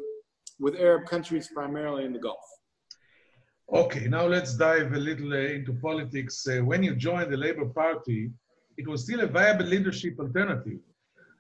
with 0.59 0.74
Arab 0.74 1.07
countries, 1.07 1.48
primarily 1.55 2.05
in 2.05 2.12
the 2.12 2.18
Gulf. 2.18 2.37
Okay, 3.72 4.09
now 4.09 4.26
let's 4.26 4.56
dive 4.56 4.94
a 4.94 4.98
little 4.98 5.33
uh, 5.33 5.37
into 5.37 5.72
politics. 5.72 6.44
Uh, 6.48 6.59
when 6.64 6.83
you 6.83 6.96
joined 6.96 7.33
the 7.33 7.37
Labour 7.37 7.66
Party, 7.66 8.28
it 8.76 8.88
was 8.88 9.04
still 9.04 9.20
a 9.20 9.28
viable 9.28 9.64
leadership 9.64 10.18
alternative. 10.18 10.80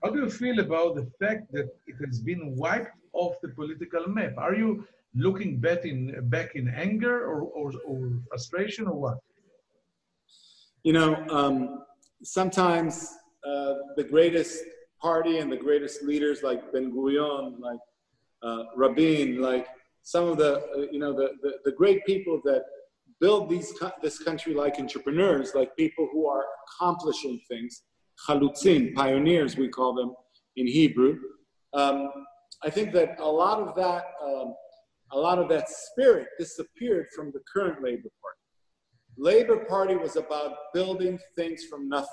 How 0.00 0.10
do 0.10 0.20
you 0.20 0.30
feel 0.30 0.60
about 0.60 0.94
the 0.94 1.10
fact 1.18 1.50
that 1.52 1.68
it 1.88 1.96
has 2.06 2.20
been 2.20 2.54
wiped 2.54 2.96
off 3.14 3.34
the 3.42 3.48
political 3.48 4.06
map? 4.06 4.34
Are 4.38 4.54
you 4.54 4.86
looking 5.12 5.58
back 5.58 5.84
in 5.84 6.28
back 6.30 6.54
in 6.54 6.68
anger 6.68 7.26
or, 7.26 7.40
or, 7.42 7.72
or 7.84 8.12
frustration 8.28 8.86
or 8.86 8.94
what? 8.94 9.18
You 10.84 10.92
know, 10.92 11.26
um, 11.30 11.82
sometimes 12.22 13.12
uh, 13.44 13.74
the 13.96 14.04
greatest 14.04 14.62
party 15.02 15.38
and 15.38 15.50
the 15.50 15.56
greatest 15.56 16.04
leaders 16.04 16.44
like 16.44 16.72
Ben 16.72 16.92
Gurion, 16.92 17.58
like 17.58 17.80
uh, 18.44 18.62
Rabin, 18.76 19.42
like 19.42 19.66
some 20.02 20.28
of 20.28 20.38
the, 20.38 20.56
uh, 20.56 20.86
you 20.90 20.98
know, 20.98 21.12
the, 21.12 21.30
the, 21.42 21.52
the, 21.64 21.72
great 21.72 22.04
people 22.06 22.40
that 22.44 22.62
build 23.20 23.50
these, 23.50 23.72
this 24.02 24.18
country 24.18 24.54
like 24.54 24.78
entrepreneurs, 24.78 25.52
like 25.54 25.76
people 25.76 26.08
who 26.12 26.26
are 26.26 26.44
accomplishing 26.66 27.40
things, 27.48 27.82
chalutzim, 28.26 28.94
pioneers, 28.94 29.56
we 29.56 29.68
call 29.68 29.94
them 29.94 30.14
in 30.56 30.66
Hebrew. 30.66 31.18
Um, 31.74 32.08
I 32.62 32.70
think 32.70 32.92
that 32.92 33.20
a 33.20 33.24
lot 33.24 33.60
of 33.60 33.74
that 33.76 34.04
um, 34.24 34.54
a 35.12 35.18
lot 35.18 35.38
of 35.38 35.48
that 35.48 35.68
spirit 35.68 36.28
disappeared 36.38 37.06
from 37.14 37.32
the 37.32 37.40
current 37.52 37.82
Labor 37.82 38.08
Party. 38.22 38.40
Labor 39.18 39.64
Party 39.64 39.96
was 39.96 40.16
about 40.16 40.54
building 40.72 41.18
things 41.36 41.64
from 41.64 41.88
nothing. 41.88 42.08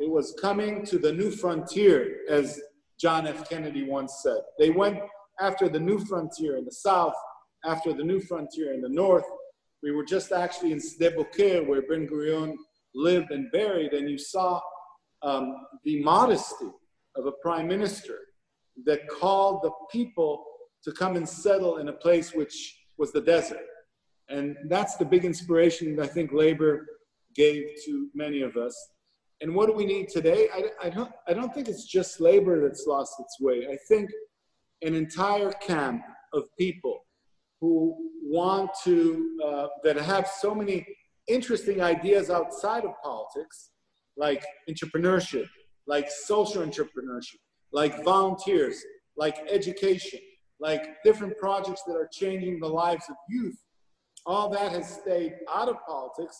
It 0.00 0.10
was 0.10 0.34
coming 0.40 0.84
to 0.86 0.98
the 0.98 1.12
new 1.12 1.30
frontier, 1.30 2.18
as 2.28 2.60
John 2.98 3.26
F. 3.26 3.48
Kennedy 3.48 3.84
once 3.84 4.20
said. 4.22 4.40
They 4.58 4.70
went 4.70 4.98
after 5.40 5.68
the 5.68 5.80
new 5.80 5.98
frontier 5.98 6.56
in 6.56 6.64
the 6.64 6.72
south, 6.72 7.14
after 7.64 7.92
the 7.92 8.04
new 8.04 8.20
frontier 8.20 8.74
in 8.74 8.80
the 8.80 8.88
north. 8.88 9.24
We 9.82 9.90
were 9.90 10.04
just 10.04 10.32
actually 10.32 10.72
in 10.72 10.78
Sde 10.78 11.14
Boker, 11.14 11.62
where 11.64 11.82
Ben 11.82 12.06
Gurion 12.06 12.54
lived 12.94 13.30
and 13.30 13.50
buried, 13.52 13.92
and 13.92 14.08
you 14.08 14.18
saw 14.18 14.60
um, 15.22 15.56
the 15.84 16.02
modesty 16.02 16.70
of 17.16 17.26
a 17.26 17.32
prime 17.42 17.68
minister 17.68 18.18
that 18.86 19.06
called 19.08 19.62
the 19.62 19.70
people 19.90 20.44
to 20.84 20.92
come 20.92 21.16
and 21.16 21.28
settle 21.28 21.78
in 21.78 21.88
a 21.88 21.92
place 21.92 22.32
which 22.34 22.76
was 22.98 23.12
the 23.12 23.20
desert. 23.20 23.64
And 24.28 24.56
that's 24.68 24.96
the 24.96 25.04
big 25.04 25.24
inspiration 25.24 25.96
that 25.96 26.02
I 26.02 26.06
think 26.06 26.32
labor 26.32 26.86
gave 27.34 27.64
to 27.86 28.08
many 28.14 28.42
of 28.42 28.56
us. 28.56 28.76
And 29.40 29.54
what 29.54 29.66
do 29.66 29.74
we 29.74 29.84
need 29.84 30.08
today? 30.08 30.48
I, 30.54 30.86
I, 30.86 30.90
don't, 30.90 31.12
I 31.28 31.34
don't 31.34 31.52
think 31.52 31.68
it's 31.68 31.84
just 31.84 32.20
labor 32.20 32.62
that's 32.62 32.86
lost 32.86 33.14
its 33.18 33.38
way. 33.40 33.66
I 33.70 33.76
think 33.88 34.10
an 34.84 34.94
entire 34.94 35.50
camp 35.52 36.02
of 36.32 36.44
people 36.58 37.00
who 37.60 37.96
want 38.22 38.70
to, 38.84 39.38
uh, 39.44 39.66
that 39.82 39.96
have 39.96 40.28
so 40.28 40.54
many 40.54 40.86
interesting 41.28 41.80
ideas 41.80 42.30
outside 42.30 42.84
of 42.84 42.92
politics, 43.02 43.70
like 44.16 44.44
entrepreneurship, 44.68 45.46
like 45.86 46.10
social 46.10 46.62
entrepreneurship, 46.62 47.40
like 47.72 48.04
volunteers, 48.04 48.76
like 49.16 49.36
education, 49.50 50.20
like 50.60 51.02
different 51.02 51.36
projects 51.38 51.82
that 51.86 51.94
are 51.94 52.08
changing 52.12 52.60
the 52.60 52.68
lives 52.68 53.04
of 53.08 53.16
youth. 53.28 53.58
All 54.26 54.48
that 54.50 54.72
has 54.72 55.00
stayed 55.00 55.34
out 55.52 55.68
of 55.68 55.76
politics, 55.86 56.36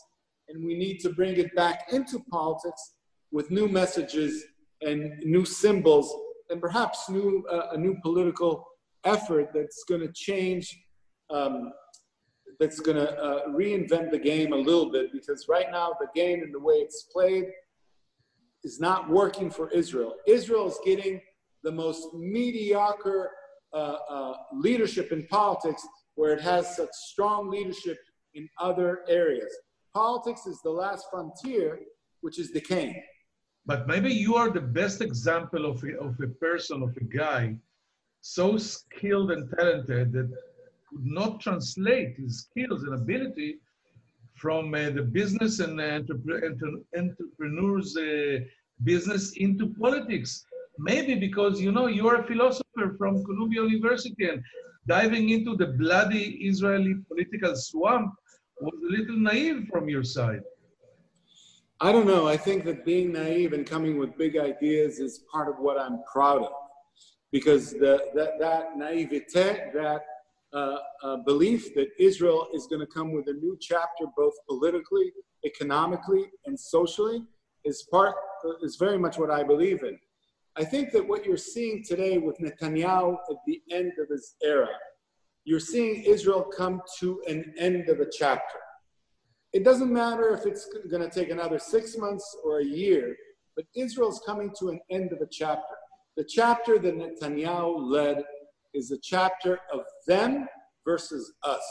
and 0.48 0.64
we 0.64 0.74
need 0.76 0.98
to 1.00 1.10
bring 1.10 1.36
it 1.36 1.54
back 1.54 1.84
into 1.92 2.18
politics 2.30 2.94
with 3.32 3.50
new 3.50 3.68
messages 3.68 4.44
and 4.82 5.18
new 5.24 5.44
symbols, 5.44 6.14
and 6.50 6.60
perhaps 6.60 7.08
new, 7.08 7.44
uh, 7.50 7.68
a 7.72 7.76
new 7.76 7.96
political 8.02 8.66
effort 9.04 9.50
that's 9.54 9.84
going 9.84 10.00
to 10.00 10.12
change, 10.12 10.76
um, 11.30 11.72
that's 12.60 12.80
going 12.80 12.96
to 12.96 13.10
uh, 13.18 13.48
reinvent 13.48 14.10
the 14.10 14.18
game 14.18 14.52
a 14.52 14.56
little 14.56 14.90
bit, 14.90 15.12
because 15.12 15.46
right 15.48 15.66
now 15.70 15.92
the 16.00 16.08
game 16.14 16.42
and 16.42 16.54
the 16.54 16.60
way 16.60 16.74
it's 16.74 17.08
played 17.12 17.46
is 18.62 18.80
not 18.80 19.08
working 19.08 19.50
for 19.50 19.70
Israel. 19.70 20.14
Israel 20.26 20.66
is 20.68 20.78
getting 20.84 21.20
the 21.62 21.72
most 21.72 22.14
mediocre 22.14 23.30
uh, 23.72 23.96
uh, 24.08 24.34
leadership 24.52 25.12
in 25.12 25.26
politics 25.26 25.86
where 26.14 26.32
it 26.32 26.40
has 26.40 26.76
such 26.76 26.90
strong 26.92 27.50
leadership 27.50 27.98
in 28.34 28.48
other 28.60 29.00
areas. 29.08 29.52
Politics 29.92 30.46
is 30.46 30.60
the 30.62 30.70
last 30.70 31.06
frontier, 31.10 31.80
which 32.20 32.38
is 32.38 32.50
decaying. 32.50 33.02
But 33.66 33.86
maybe 33.86 34.12
you 34.12 34.34
are 34.34 34.50
the 34.50 34.60
best 34.60 35.00
example 35.00 35.64
of 35.64 35.82
a, 35.84 35.98
of 35.98 36.20
a 36.20 36.28
person, 36.28 36.82
of 36.82 36.96
a 36.96 37.04
guy, 37.04 37.56
so 38.20 38.58
skilled 38.58 39.30
and 39.30 39.50
talented 39.56 40.12
that 40.12 40.30
could 40.88 41.06
not 41.06 41.40
translate 41.40 42.16
his 42.16 42.40
skills 42.40 42.82
and 42.84 42.94
ability 42.94 43.58
from 44.34 44.74
uh, 44.74 44.90
the 44.90 45.02
business 45.02 45.60
and 45.60 45.80
uh, 45.80 46.00
entrepreneurs 46.96 47.96
uh, 47.96 48.38
business 48.82 49.32
into 49.36 49.74
politics. 49.80 50.44
Maybe 50.78 51.14
because 51.14 51.60
you 51.60 51.72
know 51.72 51.86
you 51.86 52.08
are 52.08 52.22
a 52.22 52.26
philosopher 52.26 52.96
from 52.98 53.24
Columbia 53.24 53.62
University 53.62 54.28
and 54.28 54.42
diving 54.86 55.30
into 55.30 55.56
the 55.56 55.68
bloody 55.68 56.24
Israeli 56.50 56.96
political 57.08 57.54
swamp 57.56 58.12
was 58.60 58.74
a 58.82 58.92
little 59.00 59.16
naive 59.16 59.68
from 59.70 59.88
your 59.88 60.02
side. 60.02 60.42
I 61.84 61.92
don't 61.92 62.06
know. 62.06 62.26
I 62.26 62.38
think 62.38 62.64
that 62.64 62.86
being 62.86 63.12
naive 63.12 63.52
and 63.52 63.66
coming 63.66 63.98
with 63.98 64.16
big 64.16 64.38
ideas 64.38 65.00
is 65.00 65.20
part 65.30 65.50
of 65.50 65.56
what 65.58 65.78
I'm 65.78 66.02
proud 66.10 66.40
of. 66.40 66.52
Because 67.30 67.72
the, 67.72 68.06
that, 68.14 68.38
that 68.40 68.78
naivete, 68.78 69.70
that 69.74 70.00
uh, 70.54 70.76
uh, 71.02 71.16
belief 71.26 71.74
that 71.74 71.88
Israel 71.98 72.48
is 72.54 72.66
going 72.68 72.80
to 72.80 72.86
come 72.86 73.12
with 73.12 73.28
a 73.28 73.34
new 73.34 73.58
chapter, 73.60 74.06
both 74.16 74.32
politically, 74.48 75.12
economically, 75.44 76.24
and 76.46 76.58
socially, 76.58 77.22
is 77.66 77.86
part 77.90 78.14
is 78.62 78.76
very 78.76 78.98
much 78.98 79.18
what 79.18 79.30
I 79.30 79.42
believe 79.42 79.82
in. 79.82 79.98
I 80.56 80.64
think 80.64 80.90
that 80.92 81.06
what 81.06 81.26
you're 81.26 81.36
seeing 81.36 81.84
today 81.84 82.16
with 82.16 82.38
Netanyahu 82.38 83.18
at 83.28 83.36
the 83.46 83.60
end 83.70 83.92
of 83.98 84.08
his 84.08 84.36
era, 84.42 84.68
you're 85.44 85.60
seeing 85.60 86.02
Israel 86.04 86.44
come 86.44 86.80
to 87.00 87.22
an 87.28 87.52
end 87.58 87.90
of 87.90 88.00
a 88.00 88.06
chapter. 88.10 88.58
It 89.54 89.64
doesn't 89.64 89.92
matter 89.92 90.34
if 90.34 90.44
it's 90.44 90.68
going 90.90 91.08
to 91.08 91.08
take 91.08 91.30
another 91.30 91.58
six 91.58 91.96
months 91.96 92.36
or 92.44 92.58
a 92.58 92.64
year, 92.64 93.16
but 93.56 93.64
Israel's 93.74 94.20
coming 94.26 94.52
to 94.58 94.68
an 94.68 94.80
end 94.90 95.12
of 95.12 95.20
a 95.20 95.28
chapter. 95.30 95.74
The 96.16 96.24
chapter 96.24 96.78
that 96.78 96.94
Netanyahu 96.96 97.90
led 97.90 98.22
is 98.74 98.90
a 98.90 98.98
chapter 99.02 99.60
of 99.72 99.82
them 100.06 100.46
versus 100.84 101.32
us. 101.44 101.64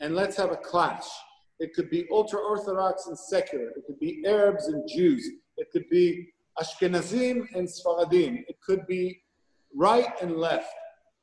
And 0.00 0.14
let's 0.14 0.36
have 0.36 0.52
a 0.52 0.56
clash. 0.56 1.06
It 1.58 1.72
could 1.74 1.88
be 1.88 2.06
ultra 2.12 2.38
Orthodox 2.38 3.06
and 3.06 3.18
secular, 3.18 3.70
it 3.70 3.84
could 3.86 3.98
be 3.98 4.22
Arabs 4.26 4.66
and 4.68 4.86
Jews, 4.94 5.26
it 5.56 5.68
could 5.72 5.88
be 5.90 6.28
Ashkenazim 6.60 7.46
and 7.54 7.68
Sfaradim. 7.68 8.44
It 8.48 8.56
could 8.64 8.86
be 8.86 9.20
right 9.74 10.10
and 10.22 10.36
left. 10.36 10.72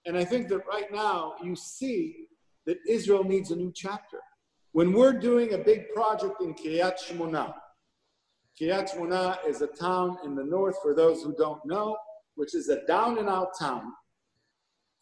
And 0.05 0.17
I 0.17 0.25
think 0.25 0.47
that 0.49 0.65
right 0.67 0.91
now 0.91 1.35
you 1.43 1.55
see 1.55 2.27
that 2.65 2.77
Israel 2.87 3.23
needs 3.23 3.51
a 3.51 3.55
new 3.55 3.71
chapter. 3.75 4.19
When 4.73 4.91
we're 4.91 5.13
doing 5.13 5.53
a 5.53 5.57
big 5.59 5.89
project 5.93 6.41
in 6.41 6.55
Kiryat 6.55 6.95
Shmona, 6.99 7.53
Kiryat 8.59 8.89
Shmona 8.89 9.37
is 9.47 9.61
a 9.61 9.67
town 9.67 10.17
in 10.25 10.33
the 10.33 10.43
north, 10.43 10.77
for 10.81 10.95
those 10.95 11.21
who 11.21 11.35
don't 11.35 11.63
know, 11.63 11.95
which 12.33 12.55
is 12.55 12.69
a 12.69 12.83
down 12.87 13.19
and 13.19 13.29
out 13.29 13.49
town. 13.57 13.83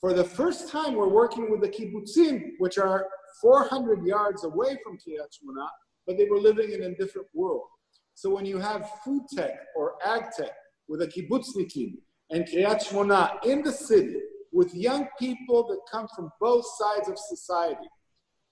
For 0.01 0.11
the 0.11 0.25
first 0.25 0.69
time, 0.69 0.95
we're 0.95 1.07
working 1.07 1.49
with 1.49 1.61
the 1.61 1.69
kibbutzim, 1.69 2.51
which 2.57 2.77
are 2.77 3.07
400 3.41 4.05
yards 4.05 4.43
away 4.43 4.77
from 4.83 4.97
Kiryat 4.97 5.29
Shmona, 5.31 5.69
but 6.05 6.17
they 6.17 6.25
were 6.25 6.39
living 6.39 6.73
in 6.73 6.83
a 6.83 6.95
different 6.95 7.29
world. 7.33 7.63
So 8.13 8.29
when 8.29 8.45
you 8.45 8.57
have 8.57 8.89
food 9.05 9.23
tech 9.33 9.57
or 9.77 9.93
ag 10.05 10.23
tech 10.37 10.51
with 10.89 11.01
a 11.01 11.07
kibbutznikim 11.07 11.93
and 12.29 12.45
Kiryat 12.45 12.89
Shmona 12.89 13.41
in 13.45 13.61
the 13.61 13.71
city 13.71 14.17
with 14.51 14.75
young 14.75 15.07
people 15.17 15.65
that 15.69 15.79
come 15.89 16.09
from 16.13 16.29
both 16.41 16.65
sides 16.77 17.07
of 17.07 17.17
society, 17.17 17.87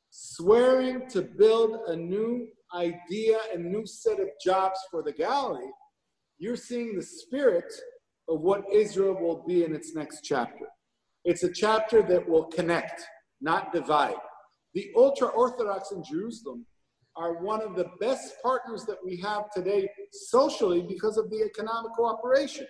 swearing 0.09 1.07
to 1.09 1.21
build 1.21 1.79
a 1.87 1.95
new 1.95 2.47
idea 2.75 3.37
and 3.53 3.65
new 3.65 3.85
set 3.85 4.19
of 4.19 4.27
jobs 4.43 4.79
for 4.89 5.03
the 5.03 5.13
Galilee, 5.13 5.71
you're 6.37 6.55
seeing 6.55 6.95
the 6.95 7.03
spirit 7.03 7.71
of 8.27 8.41
what 8.41 8.63
Israel 8.71 9.15
will 9.19 9.43
be 9.47 9.63
in 9.63 9.75
its 9.75 9.95
next 9.95 10.21
chapter. 10.23 10.67
It's 11.25 11.43
a 11.43 11.51
chapter 11.51 12.01
that 12.03 12.27
will 12.27 12.45
connect, 12.45 13.03
not 13.41 13.73
divide. 13.73 14.15
The 14.73 14.91
ultra 14.95 15.27
Orthodox 15.27 15.91
in 15.91 16.03
Jerusalem 16.03 16.65
are 17.15 17.43
one 17.43 17.61
of 17.61 17.75
the 17.75 17.89
best 17.99 18.35
partners 18.41 18.85
that 18.85 18.97
we 19.03 19.17
have 19.17 19.51
today 19.53 19.89
socially 20.11 20.81
because 20.81 21.17
of 21.17 21.29
the 21.29 21.43
economic 21.43 21.91
cooperation. 21.93 22.67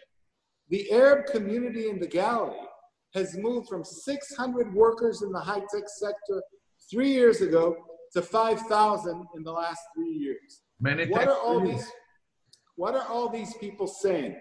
The 0.69 0.91
Arab 0.91 1.28
community 1.28 1.89
in 1.89 1.99
the 1.99 2.08
Galilee 2.08 2.65
has 3.13 3.38
moved 3.38 3.67
from 3.67 3.84
600 3.84 4.73
workers 4.73 5.21
in 5.21 5.32
the 5.32 5.39
high 5.39 5.62
tech 5.73 5.88
sector 5.88 6.41
three 6.91 7.12
years 7.12 7.41
ago 7.41 7.75
to 8.13 8.21
5,000 8.21 9.25
in 9.36 9.43
the 9.43 9.52
last 9.52 9.82
three 9.95 10.12
years. 10.12 10.62
Many 10.80 11.06
what 11.08 11.28
are 11.28 11.38
all 11.38 11.60
these? 11.60 11.86
What 12.75 12.95
are 12.95 13.06
all 13.08 13.30
these 13.30 13.54
people 13.56 13.88
saying? 13.88 14.38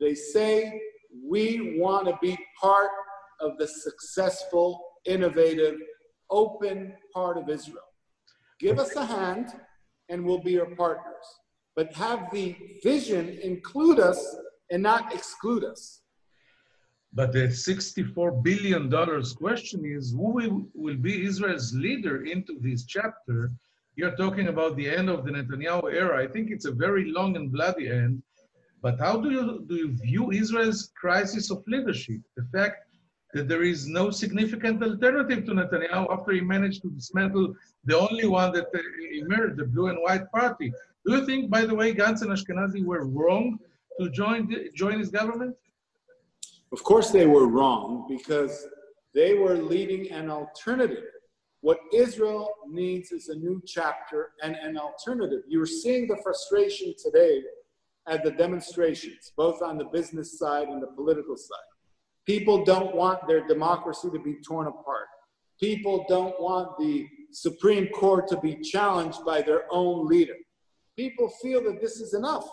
They 0.00 0.14
say 0.14 0.80
we 1.22 1.78
want 1.78 2.06
to 2.08 2.18
be 2.20 2.36
part 2.60 2.90
of 3.40 3.52
the 3.58 3.68
successful, 3.68 4.82
innovative, 5.04 5.76
open 6.30 6.94
part 7.12 7.36
of 7.36 7.48
Israel. 7.48 7.78
Give 8.58 8.78
us 8.78 8.96
a 8.96 9.04
hand, 9.04 9.48
and 10.08 10.24
we'll 10.24 10.42
be 10.42 10.52
your 10.52 10.74
partners. 10.74 11.26
But 11.76 11.92
have 11.94 12.30
the 12.32 12.56
vision 12.82 13.38
include 13.42 14.00
us 14.00 14.36
and 14.70 14.82
not 14.82 15.14
exclude 15.14 15.64
us. 15.64 16.00
But 17.14 17.32
the 17.32 17.46
$64 17.46 18.42
billion 18.42 18.90
question 19.36 19.84
is 19.84 20.10
who 20.10 20.66
will, 20.74 20.96
be 20.96 21.24
Israel's 21.24 21.72
leader 21.72 22.24
into 22.24 22.58
this 22.60 22.84
chapter? 22.84 23.52
You're 23.94 24.16
talking 24.16 24.48
about 24.48 24.76
the 24.76 24.90
end 24.90 25.08
of 25.08 25.24
the 25.24 25.30
Netanyahu 25.30 25.92
era. 25.92 26.20
I 26.20 26.26
think 26.26 26.50
it's 26.50 26.64
a 26.64 26.72
very 26.72 27.12
long 27.12 27.36
and 27.36 27.52
bloody 27.52 27.88
end. 27.88 28.20
But 28.82 28.98
how 28.98 29.20
do 29.20 29.30
you, 29.30 29.64
do 29.68 29.76
you 29.76 29.92
view 29.92 30.32
Israel's 30.32 30.90
crisis 31.00 31.52
of 31.52 31.62
leadership? 31.68 32.20
The 32.36 32.46
fact 32.52 32.78
that 33.32 33.48
there 33.48 33.62
is 33.62 33.86
no 33.86 34.10
significant 34.10 34.82
alternative 34.82 35.46
to 35.46 35.52
Netanyahu 35.52 36.12
after 36.12 36.32
he 36.32 36.40
managed 36.40 36.82
to 36.82 36.90
dismantle 36.90 37.54
the 37.84 37.96
only 37.96 38.26
one 38.26 38.52
that 38.54 38.66
uh, 38.74 38.78
emerged, 39.12 39.58
the 39.58 39.66
blue 39.66 39.86
and 39.86 40.02
white 40.02 40.30
party. 40.32 40.72
Do 41.06 41.14
you 41.14 41.24
think, 41.24 41.48
by 41.48 41.64
the 41.64 41.74
way, 41.74 41.94
Gantz 41.94 42.22
and 42.22 42.32
Ashkenazi 42.32 42.84
were 42.84 43.06
wrong 43.06 43.60
to 44.00 44.10
join, 44.10 44.52
join 44.74 44.98
his 44.98 45.10
government? 45.10 45.54
Of 46.74 46.82
course, 46.82 47.12
they 47.12 47.28
were 47.28 47.46
wrong 47.46 48.04
because 48.08 48.66
they 49.14 49.34
were 49.34 49.54
leading 49.54 50.10
an 50.10 50.28
alternative. 50.28 51.04
What 51.60 51.78
Israel 51.94 52.52
needs 52.68 53.12
is 53.12 53.28
a 53.28 53.36
new 53.36 53.62
chapter 53.64 54.30
and 54.42 54.56
an 54.56 54.76
alternative. 54.76 55.42
You're 55.46 55.66
seeing 55.66 56.08
the 56.08 56.16
frustration 56.20 56.92
today 57.00 57.42
at 58.08 58.24
the 58.24 58.32
demonstrations, 58.32 59.32
both 59.36 59.62
on 59.62 59.78
the 59.78 59.84
business 59.84 60.36
side 60.36 60.66
and 60.66 60.82
the 60.82 60.88
political 60.88 61.36
side. 61.36 61.70
People 62.26 62.64
don't 62.64 62.96
want 62.96 63.20
their 63.28 63.46
democracy 63.46 64.08
to 64.10 64.18
be 64.18 64.38
torn 64.44 64.66
apart. 64.66 65.06
People 65.60 66.04
don't 66.08 66.34
want 66.40 66.76
the 66.80 67.06
Supreme 67.30 67.86
Court 67.90 68.26
to 68.30 68.40
be 68.40 68.56
challenged 68.56 69.24
by 69.24 69.42
their 69.42 69.66
own 69.70 70.08
leader. 70.08 70.34
People 70.96 71.32
feel 71.40 71.62
that 71.62 71.80
this 71.80 72.00
is 72.00 72.14
enough. 72.14 72.48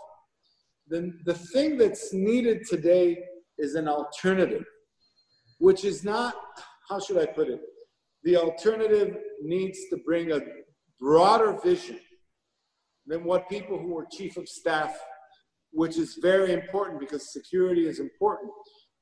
The, 0.90 1.12
the 1.26 1.34
thing 1.34 1.80
that's 1.80 2.14
needed 2.14 2.68
today 2.70 3.18
is 3.62 3.76
an 3.76 3.88
alternative, 3.88 4.65
which 5.60 5.86
is 5.86 6.04
not, 6.04 6.36
how 6.89 7.00
should 7.00 7.17
I 7.17 7.26
put 7.26 7.47
it? 7.47 7.62
The 8.24 8.36
alternative 8.36 9.15
needs 9.41 9.80
to 9.89 9.97
bring 10.06 10.32
a 10.32 10.41
broader 11.00 11.58
vision 11.63 12.00
than 13.06 13.24
what 13.24 13.50
people 13.50 13.80
who 13.80 13.97
are 13.97 14.08
chief 14.12 14.38
of 14.38 14.47
staff, 14.47 14.93
which 15.71 15.97
is 15.97 16.19
very 16.21 16.52
important 16.54 17.00
because 17.00 17.32
security 17.32 17.88
is 17.88 18.00
important. 18.00 18.52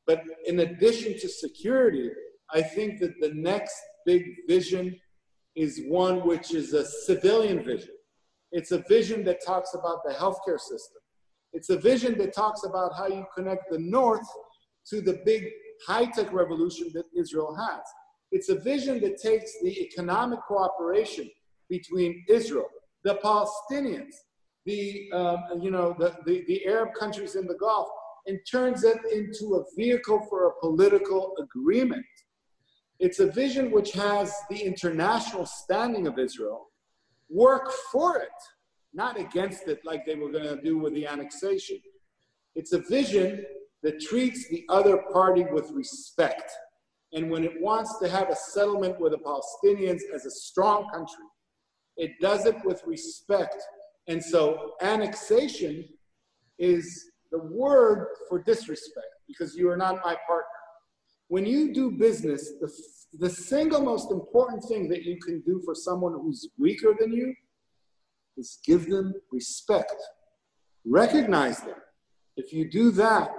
But 0.05 0.21
in 0.45 0.59
addition 0.59 1.13
to 1.19 1.27
security, 1.27 2.09
I 2.53 2.61
think 2.61 2.99
that 2.99 3.13
the 3.19 3.33
next 3.33 3.75
big 4.05 4.23
vision 4.47 4.95
is 5.55 5.81
one 5.87 6.25
which 6.25 6.53
is 6.53 6.73
a 6.73 6.85
civilian 6.85 7.63
vision. 7.63 7.95
It's 8.51 8.71
a 8.71 8.83
vision 8.89 9.23
that 9.25 9.45
talks 9.45 9.73
about 9.73 9.99
the 10.05 10.13
healthcare 10.13 10.59
system. 10.59 11.01
It's 11.53 11.69
a 11.69 11.77
vision 11.77 12.17
that 12.19 12.33
talks 12.33 12.63
about 12.63 12.95
how 12.95 13.07
you 13.07 13.25
connect 13.35 13.69
the 13.69 13.79
North 13.79 14.27
to 14.89 15.01
the 15.01 15.21
big 15.25 15.45
high 15.85 16.05
tech 16.05 16.31
revolution 16.33 16.89
that 16.93 17.05
Israel 17.15 17.55
has. 17.55 17.81
It's 18.31 18.49
a 18.49 18.59
vision 18.59 18.99
that 19.01 19.21
takes 19.21 19.51
the 19.63 19.71
economic 19.81 20.39
cooperation 20.47 21.29
between 21.69 22.23
Israel, 22.27 22.67
the 23.03 23.15
Palestinians, 23.23 24.13
the, 24.65 25.09
um, 25.13 25.43
you 25.61 25.71
know, 25.71 25.95
the, 25.97 26.15
the, 26.25 26.43
the 26.47 26.65
Arab 26.65 26.89
countries 26.99 27.35
in 27.35 27.47
the 27.47 27.55
Gulf, 27.55 27.87
and 28.27 28.39
turns 28.49 28.83
it 28.83 28.99
into 29.11 29.55
a 29.55 29.63
vehicle 29.75 30.25
for 30.29 30.47
a 30.47 30.59
political 30.59 31.33
agreement. 31.39 32.05
It's 32.99 33.19
a 33.19 33.31
vision 33.31 33.71
which 33.71 33.91
has 33.93 34.33
the 34.49 34.61
international 34.61 35.45
standing 35.45 36.05
of 36.05 36.19
Israel 36.19 36.67
work 37.29 37.71
for 37.91 38.17
it, 38.17 38.29
not 38.93 39.19
against 39.19 39.67
it 39.67 39.79
like 39.85 40.05
they 40.05 40.15
were 40.15 40.31
going 40.31 40.43
to 40.43 40.61
do 40.61 40.77
with 40.77 40.93
the 40.93 41.07
annexation. 41.07 41.79
It's 42.55 42.73
a 42.73 42.79
vision 42.79 43.45
that 43.83 43.99
treats 44.01 44.47
the 44.49 44.65
other 44.69 45.03
party 45.11 45.45
with 45.51 45.71
respect. 45.71 46.51
And 47.13 47.31
when 47.31 47.43
it 47.43 47.61
wants 47.61 47.97
to 47.99 48.09
have 48.09 48.29
a 48.29 48.35
settlement 48.35 48.99
with 48.99 49.13
the 49.13 49.19
Palestinians 49.19 50.01
as 50.13 50.25
a 50.25 50.31
strong 50.31 50.87
country, 50.93 51.25
it 51.97 52.11
does 52.21 52.45
it 52.45 52.55
with 52.63 52.81
respect. 52.85 53.55
And 54.07 54.23
so 54.23 54.73
annexation 54.81 55.87
is 56.57 57.11
the 57.31 57.39
word 57.39 58.07
for 58.27 58.41
disrespect 58.41 59.07
because 59.27 59.55
you 59.55 59.69
are 59.69 59.77
not 59.77 59.95
my 60.03 60.15
partner. 60.27 60.45
When 61.27 61.45
you 61.45 61.73
do 61.73 61.91
business, 61.91 62.53
the, 62.59 62.71
the 63.19 63.29
single 63.29 63.81
most 63.81 64.11
important 64.11 64.63
thing 64.63 64.89
that 64.89 65.03
you 65.03 65.17
can 65.19 65.41
do 65.41 65.61
for 65.63 65.75
someone 65.75 66.13
who's 66.13 66.49
weaker 66.57 66.95
than 66.99 67.13
you 67.13 67.33
is 68.35 68.59
give 68.65 68.89
them 68.89 69.13
respect. 69.31 69.95
Recognize 70.85 71.59
them. 71.59 71.75
If 72.35 72.51
you 72.51 72.69
do 72.69 72.91
that, 72.91 73.29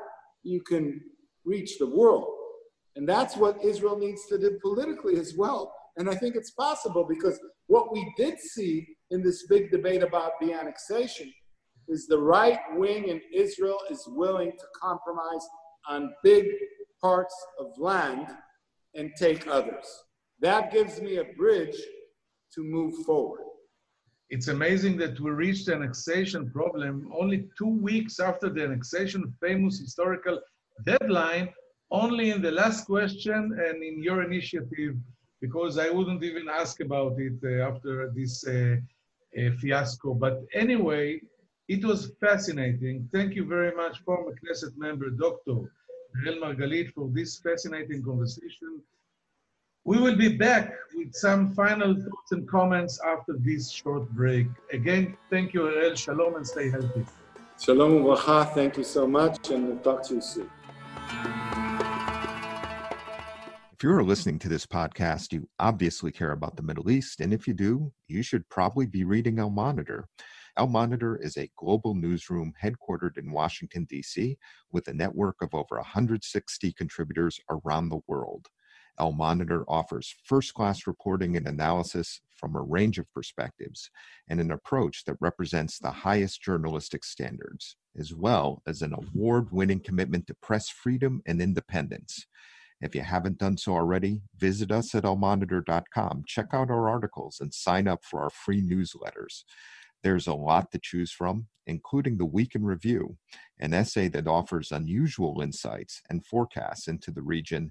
you 0.43 0.63
can 0.63 1.01
reach 1.45 1.79
the 1.79 1.87
world. 1.87 2.29
And 2.97 3.09
that's 3.09 3.37
what 3.37 3.65
Israel 3.65 3.99
needs 3.99 4.27
to 4.27 4.39
do 4.39 4.59
politically 4.63 5.19
as 5.19 5.35
well. 5.37 5.73
And 5.97 6.09
I 6.09 6.15
think 6.15 6.37
it's 6.37 6.53
possible 6.53 7.07
because 7.09 7.39
what 7.67 7.93
we 7.93 8.13
did 8.17 8.39
see 8.39 8.87
in 9.11 9.23
this 9.23 9.47
big 9.47 9.71
debate 9.71 10.03
about 10.03 10.33
the 10.41 10.53
annexation 10.53 11.33
is 11.89 12.07
the 12.07 12.19
right 12.19 12.59
wing 12.75 13.09
in 13.09 13.21
Israel 13.33 13.79
is 13.91 14.05
willing 14.09 14.53
to 14.53 14.65
compromise 14.81 15.47
on 15.89 16.13
big 16.23 16.47
parts 17.01 17.35
of 17.59 17.67
land 17.79 18.29
and 18.95 19.11
take 19.19 19.47
others. 19.47 19.87
That 20.41 20.73
gives 20.73 21.01
me 21.01 21.17
a 21.17 21.25
bridge 21.37 21.77
to 22.55 22.63
move 22.63 22.95
forward. 23.05 23.43
It's 24.31 24.47
amazing 24.47 24.97
that 24.99 25.19
we 25.19 25.33
reached 25.33 25.67
the 25.67 25.75
annexation 25.75 26.51
problem 26.51 27.11
only 27.13 27.49
two 27.59 27.75
weeks 27.89 28.21
after 28.21 28.49
the 28.49 28.63
annexation 28.63 29.35
famous 29.41 29.81
historical 29.81 30.41
deadline, 30.85 31.49
only 31.91 32.31
in 32.31 32.41
the 32.41 32.53
last 32.53 32.87
question 32.87 33.59
and 33.67 33.83
in 33.83 34.01
your 34.01 34.23
initiative, 34.23 34.95
because 35.41 35.79
I 35.79 35.91
wouldn't 35.91 36.23
even 36.23 36.49
ask 36.49 36.81
about 36.81 37.19
it 37.19 37.39
uh, 37.43 37.69
after 37.69 38.13
this 38.15 38.47
uh, 38.47 38.77
uh, 39.37 39.51
fiasco. 39.61 40.15
But 40.15 40.45
anyway, 40.55 41.21
it 41.67 41.85
was 41.85 42.13
fascinating. 42.21 43.09
Thank 43.13 43.35
you 43.35 43.45
very 43.47 43.75
much, 43.75 43.99
former 44.05 44.33
Knesset 44.39 44.77
member, 44.77 45.11
Dr. 45.11 45.57
Ariel 46.25 46.41
Margalit, 46.41 46.93
for 46.93 47.09
this 47.13 47.41
fascinating 47.41 48.05
conversation. 48.05 48.81
We 49.91 49.99
will 49.99 50.15
be 50.15 50.37
back 50.37 50.73
with 50.95 51.13
some 51.17 51.53
final 51.53 51.97
thoughts 51.97 52.31
and 52.31 52.49
comments 52.49 53.01
after 53.05 53.35
this 53.37 53.69
short 53.69 54.09
break. 54.11 54.47
Again, 54.73 55.17
thank 55.31 55.53
you, 55.53 55.67
Ariel. 55.67 55.97
Shalom 55.97 56.37
and 56.37 56.47
stay 56.47 56.71
healthy. 56.71 57.05
Shalom 57.61 58.05
uvracha. 58.05 58.55
Thank 58.55 58.77
you 58.77 58.85
so 58.85 59.05
much, 59.09 59.51
and 59.51 59.67
we'll 59.67 59.79
talk 59.79 60.05
to 60.05 60.15
you 60.15 60.21
soon. 60.21 60.49
If 63.73 63.83
you 63.83 63.91
are 63.91 64.05
listening 64.05 64.39
to 64.39 64.49
this 64.49 64.65
podcast, 64.65 65.33
you 65.33 65.49
obviously 65.59 66.13
care 66.13 66.31
about 66.31 66.55
the 66.55 66.63
Middle 66.63 66.89
East, 66.89 67.19
and 67.19 67.35
if 67.35 67.49
you 67.49 67.53
do, 67.53 67.93
you 68.07 68.23
should 68.23 68.49
probably 68.49 68.87
be 68.87 69.03
reading 69.03 69.41
Al 69.41 69.51
Monitor. 69.51 70.07
Al 70.57 70.69
Monitor 70.69 71.17
is 71.17 71.37
a 71.37 71.51
global 71.57 71.97
newsroom 71.97 72.53
headquartered 72.63 73.19
in 73.19 73.33
Washington, 73.33 73.89
D.C., 73.91 74.39
with 74.71 74.87
a 74.87 74.95
network 74.95 75.43
of 75.43 75.53
over 75.53 75.75
160 75.79 76.73
contributors 76.75 77.41
around 77.51 77.89
the 77.89 78.03
world. 78.07 78.47
Al 79.01 79.13
Monitor 79.13 79.65
offers 79.67 80.15
first 80.25 80.53
class 80.53 80.87
reporting 80.87 81.35
and 81.35 81.47
analysis 81.49 82.21
from 82.37 82.55
a 82.55 82.61
range 82.61 82.99
of 82.99 83.11
perspectives 83.15 83.91
and 84.29 84.41
an 84.41 84.51
approach 84.51 85.05
that 85.07 85.17
represents 85.21 85.79
the 85.79 85.91
highest 85.91 86.43
journalistic 86.43 87.03
standards, 87.03 87.77
as 87.99 88.15
well 88.15 88.63
as 88.67 88.83
an 88.83 88.93
award 88.93 89.51
winning 89.51 89.81
commitment 89.81 90.27
to 90.27 90.35
press 90.35 90.69
freedom 90.69 91.23
and 91.27 91.41
independence. 91.41 92.27
If 92.83 92.95
you 92.95 93.01
haven't 93.01 93.39
done 93.39 93.57
so 93.57 93.73
already, 93.73 94.21
visit 94.37 94.71
us 94.71 94.95
at 94.95 95.05
almonitor.com, 95.05 96.25
check 96.27 96.49
out 96.53 96.71
our 96.71 96.89
articles, 96.89 97.39
and 97.41 97.55
sign 97.55 97.89
up 97.89 98.05
for 98.05 98.21
our 98.21 98.31
free 98.31 98.63
newsletters. 98.63 99.45
There's 100.03 100.27
a 100.27 100.35
lot 100.35 100.73
to 100.73 100.79
choose 100.79 101.13
from, 101.13 101.47
including 101.67 102.19
the 102.19 102.27
Week 102.27 102.55
in 102.55 102.65
Review, 102.65 103.17
an 103.59 103.75
essay 103.75 104.09
that 104.09 104.27
offers 104.27 104.73
unusual 104.73 105.41
insights 105.41 106.03
and 106.09 106.25
forecasts 106.25 106.89
into 106.89 107.11
the 107.11 107.23
region 107.23 107.71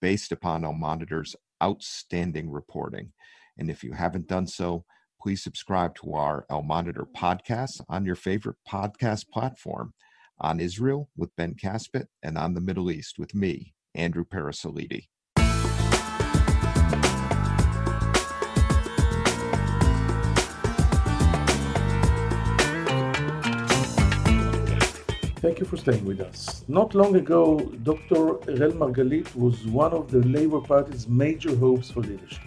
based 0.00 0.32
upon 0.32 0.64
Al 0.64 0.72
Monitor's 0.72 1.36
outstanding 1.62 2.50
reporting. 2.50 3.12
And 3.58 3.70
if 3.70 3.84
you 3.84 3.92
haven't 3.92 4.26
done 4.26 4.46
so, 4.46 4.84
please 5.20 5.42
subscribe 5.42 5.94
to 5.96 6.14
our 6.14 6.46
El 6.50 6.62
Monitor 6.62 7.06
podcast 7.16 7.82
on 7.88 8.06
your 8.06 8.16
favorite 8.16 8.56
podcast 8.68 9.28
platform 9.28 9.92
on 10.38 10.60
Israel 10.60 11.10
with 11.16 11.34
Ben 11.36 11.54
Caspit 11.54 12.06
and 12.22 12.38
on 12.38 12.54
the 12.54 12.60
Middle 12.60 12.90
East 12.90 13.18
with 13.18 13.34
me, 13.34 13.74
Andrew 13.94 14.24
Parasiliti. 14.24 15.08
Thank 25.50 25.58
you 25.58 25.66
for 25.66 25.78
staying 25.78 26.04
with 26.04 26.20
us. 26.20 26.64
Not 26.68 26.94
long 26.94 27.16
ago, 27.16 27.58
Dr. 27.82 28.38
Erel 28.46 28.70
Margalit 28.70 29.34
was 29.34 29.66
one 29.66 29.92
of 29.92 30.08
the 30.08 30.20
Labour 30.20 30.60
Party's 30.60 31.08
major 31.08 31.56
hopes 31.56 31.90
for 31.90 32.02
leadership. 32.02 32.38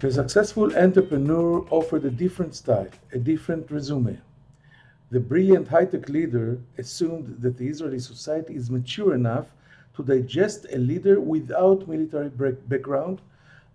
The 0.00 0.10
successful 0.10 0.76
entrepreneur 0.76 1.64
offered 1.70 2.04
a 2.06 2.10
different 2.10 2.56
style, 2.56 2.88
a 3.12 3.18
different 3.18 3.70
resume. 3.70 4.18
The 5.12 5.20
brilliant 5.20 5.68
high 5.68 5.84
tech 5.84 6.08
leader 6.08 6.58
assumed 6.76 7.40
that 7.40 7.56
the 7.56 7.68
Israeli 7.68 8.00
society 8.00 8.56
is 8.56 8.68
mature 8.68 9.14
enough 9.14 9.46
to 9.94 10.02
digest 10.02 10.66
a 10.72 10.78
leader 10.78 11.20
without 11.20 11.86
military 11.86 12.30
background, 12.30 13.20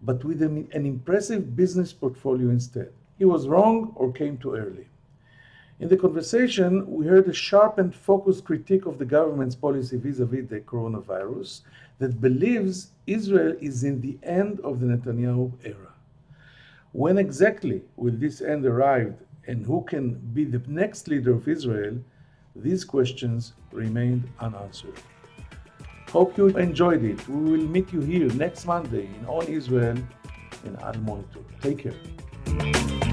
but 0.02 0.26
with 0.26 0.42
an, 0.42 0.68
an 0.74 0.86
impressive 0.86 1.56
business 1.56 1.94
portfolio 1.94 2.50
instead. 2.50 2.92
He 3.18 3.24
was 3.24 3.48
wrong 3.48 3.94
or 3.96 4.12
came 4.12 4.38
too 4.38 4.54
early. 4.54 4.90
In 5.78 5.90
the 5.90 5.98
conversation, 5.98 6.90
we 6.90 7.06
heard 7.06 7.28
a 7.28 7.34
sharp 7.34 7.80
and 7.80 7.94
focused 7.94 8.46
critique 8.46 8.86
of 8.86 8.98
the 8.98 9.04
government's 9.04 9.56
policy 9.56 9.98
vis 9.98 10.20
a 10.20 10.26
vis 10.26 10.48
the 10.48 10.62
coronavirus 10.62 11.62
that 12.00 12.22
believes 12.22 12.92
Israel 13.08 13.56
is 13.60 13.84
in 13.84 14.00
the 14.00 14.18
end 14.24 14.62
of 14.62 14.80
the 14.80 14.86
Netanyahu 14.86 15.52
era. 15.66 15.92
When 16.94 17.18
exactly 17.18 17.82
will 17.98 18.14
this 18.14 18.40
end 18.40 18.66
arrive 18.66 19.16
and 19.48 19.66
who 19.66 19.84
can 19.84 20.14
be 20.34 20.46
the 20.46 20.62
next 20.66 21.10
leader 21.10 21.34
of 21.34 21.46
Israel? 21.46 21.98
These 22.56 22.86
questions 22.86 23.52
remained 23.74 24.30
unanswered. 24.40 24.98
Hope 26.10 26.38
you 26.38 26.48
enjoyed 26.58 27.04
it. 27.04 27.28
We 27.28 27.52
will 27.52 27.68
meet 27.68 27.92
you 27.92 28.00
here 28.00 28.30
next 28.30 28.66
Monday 28.66 29.08
in 29.08 29.26
On 29.26 29.46
Israel 29.46 29.98
in 30.64 30.76
Al 30.78 30.94
Monitor. 31.00 31.42
Take 31.62 31.80
care. 31.80 33.05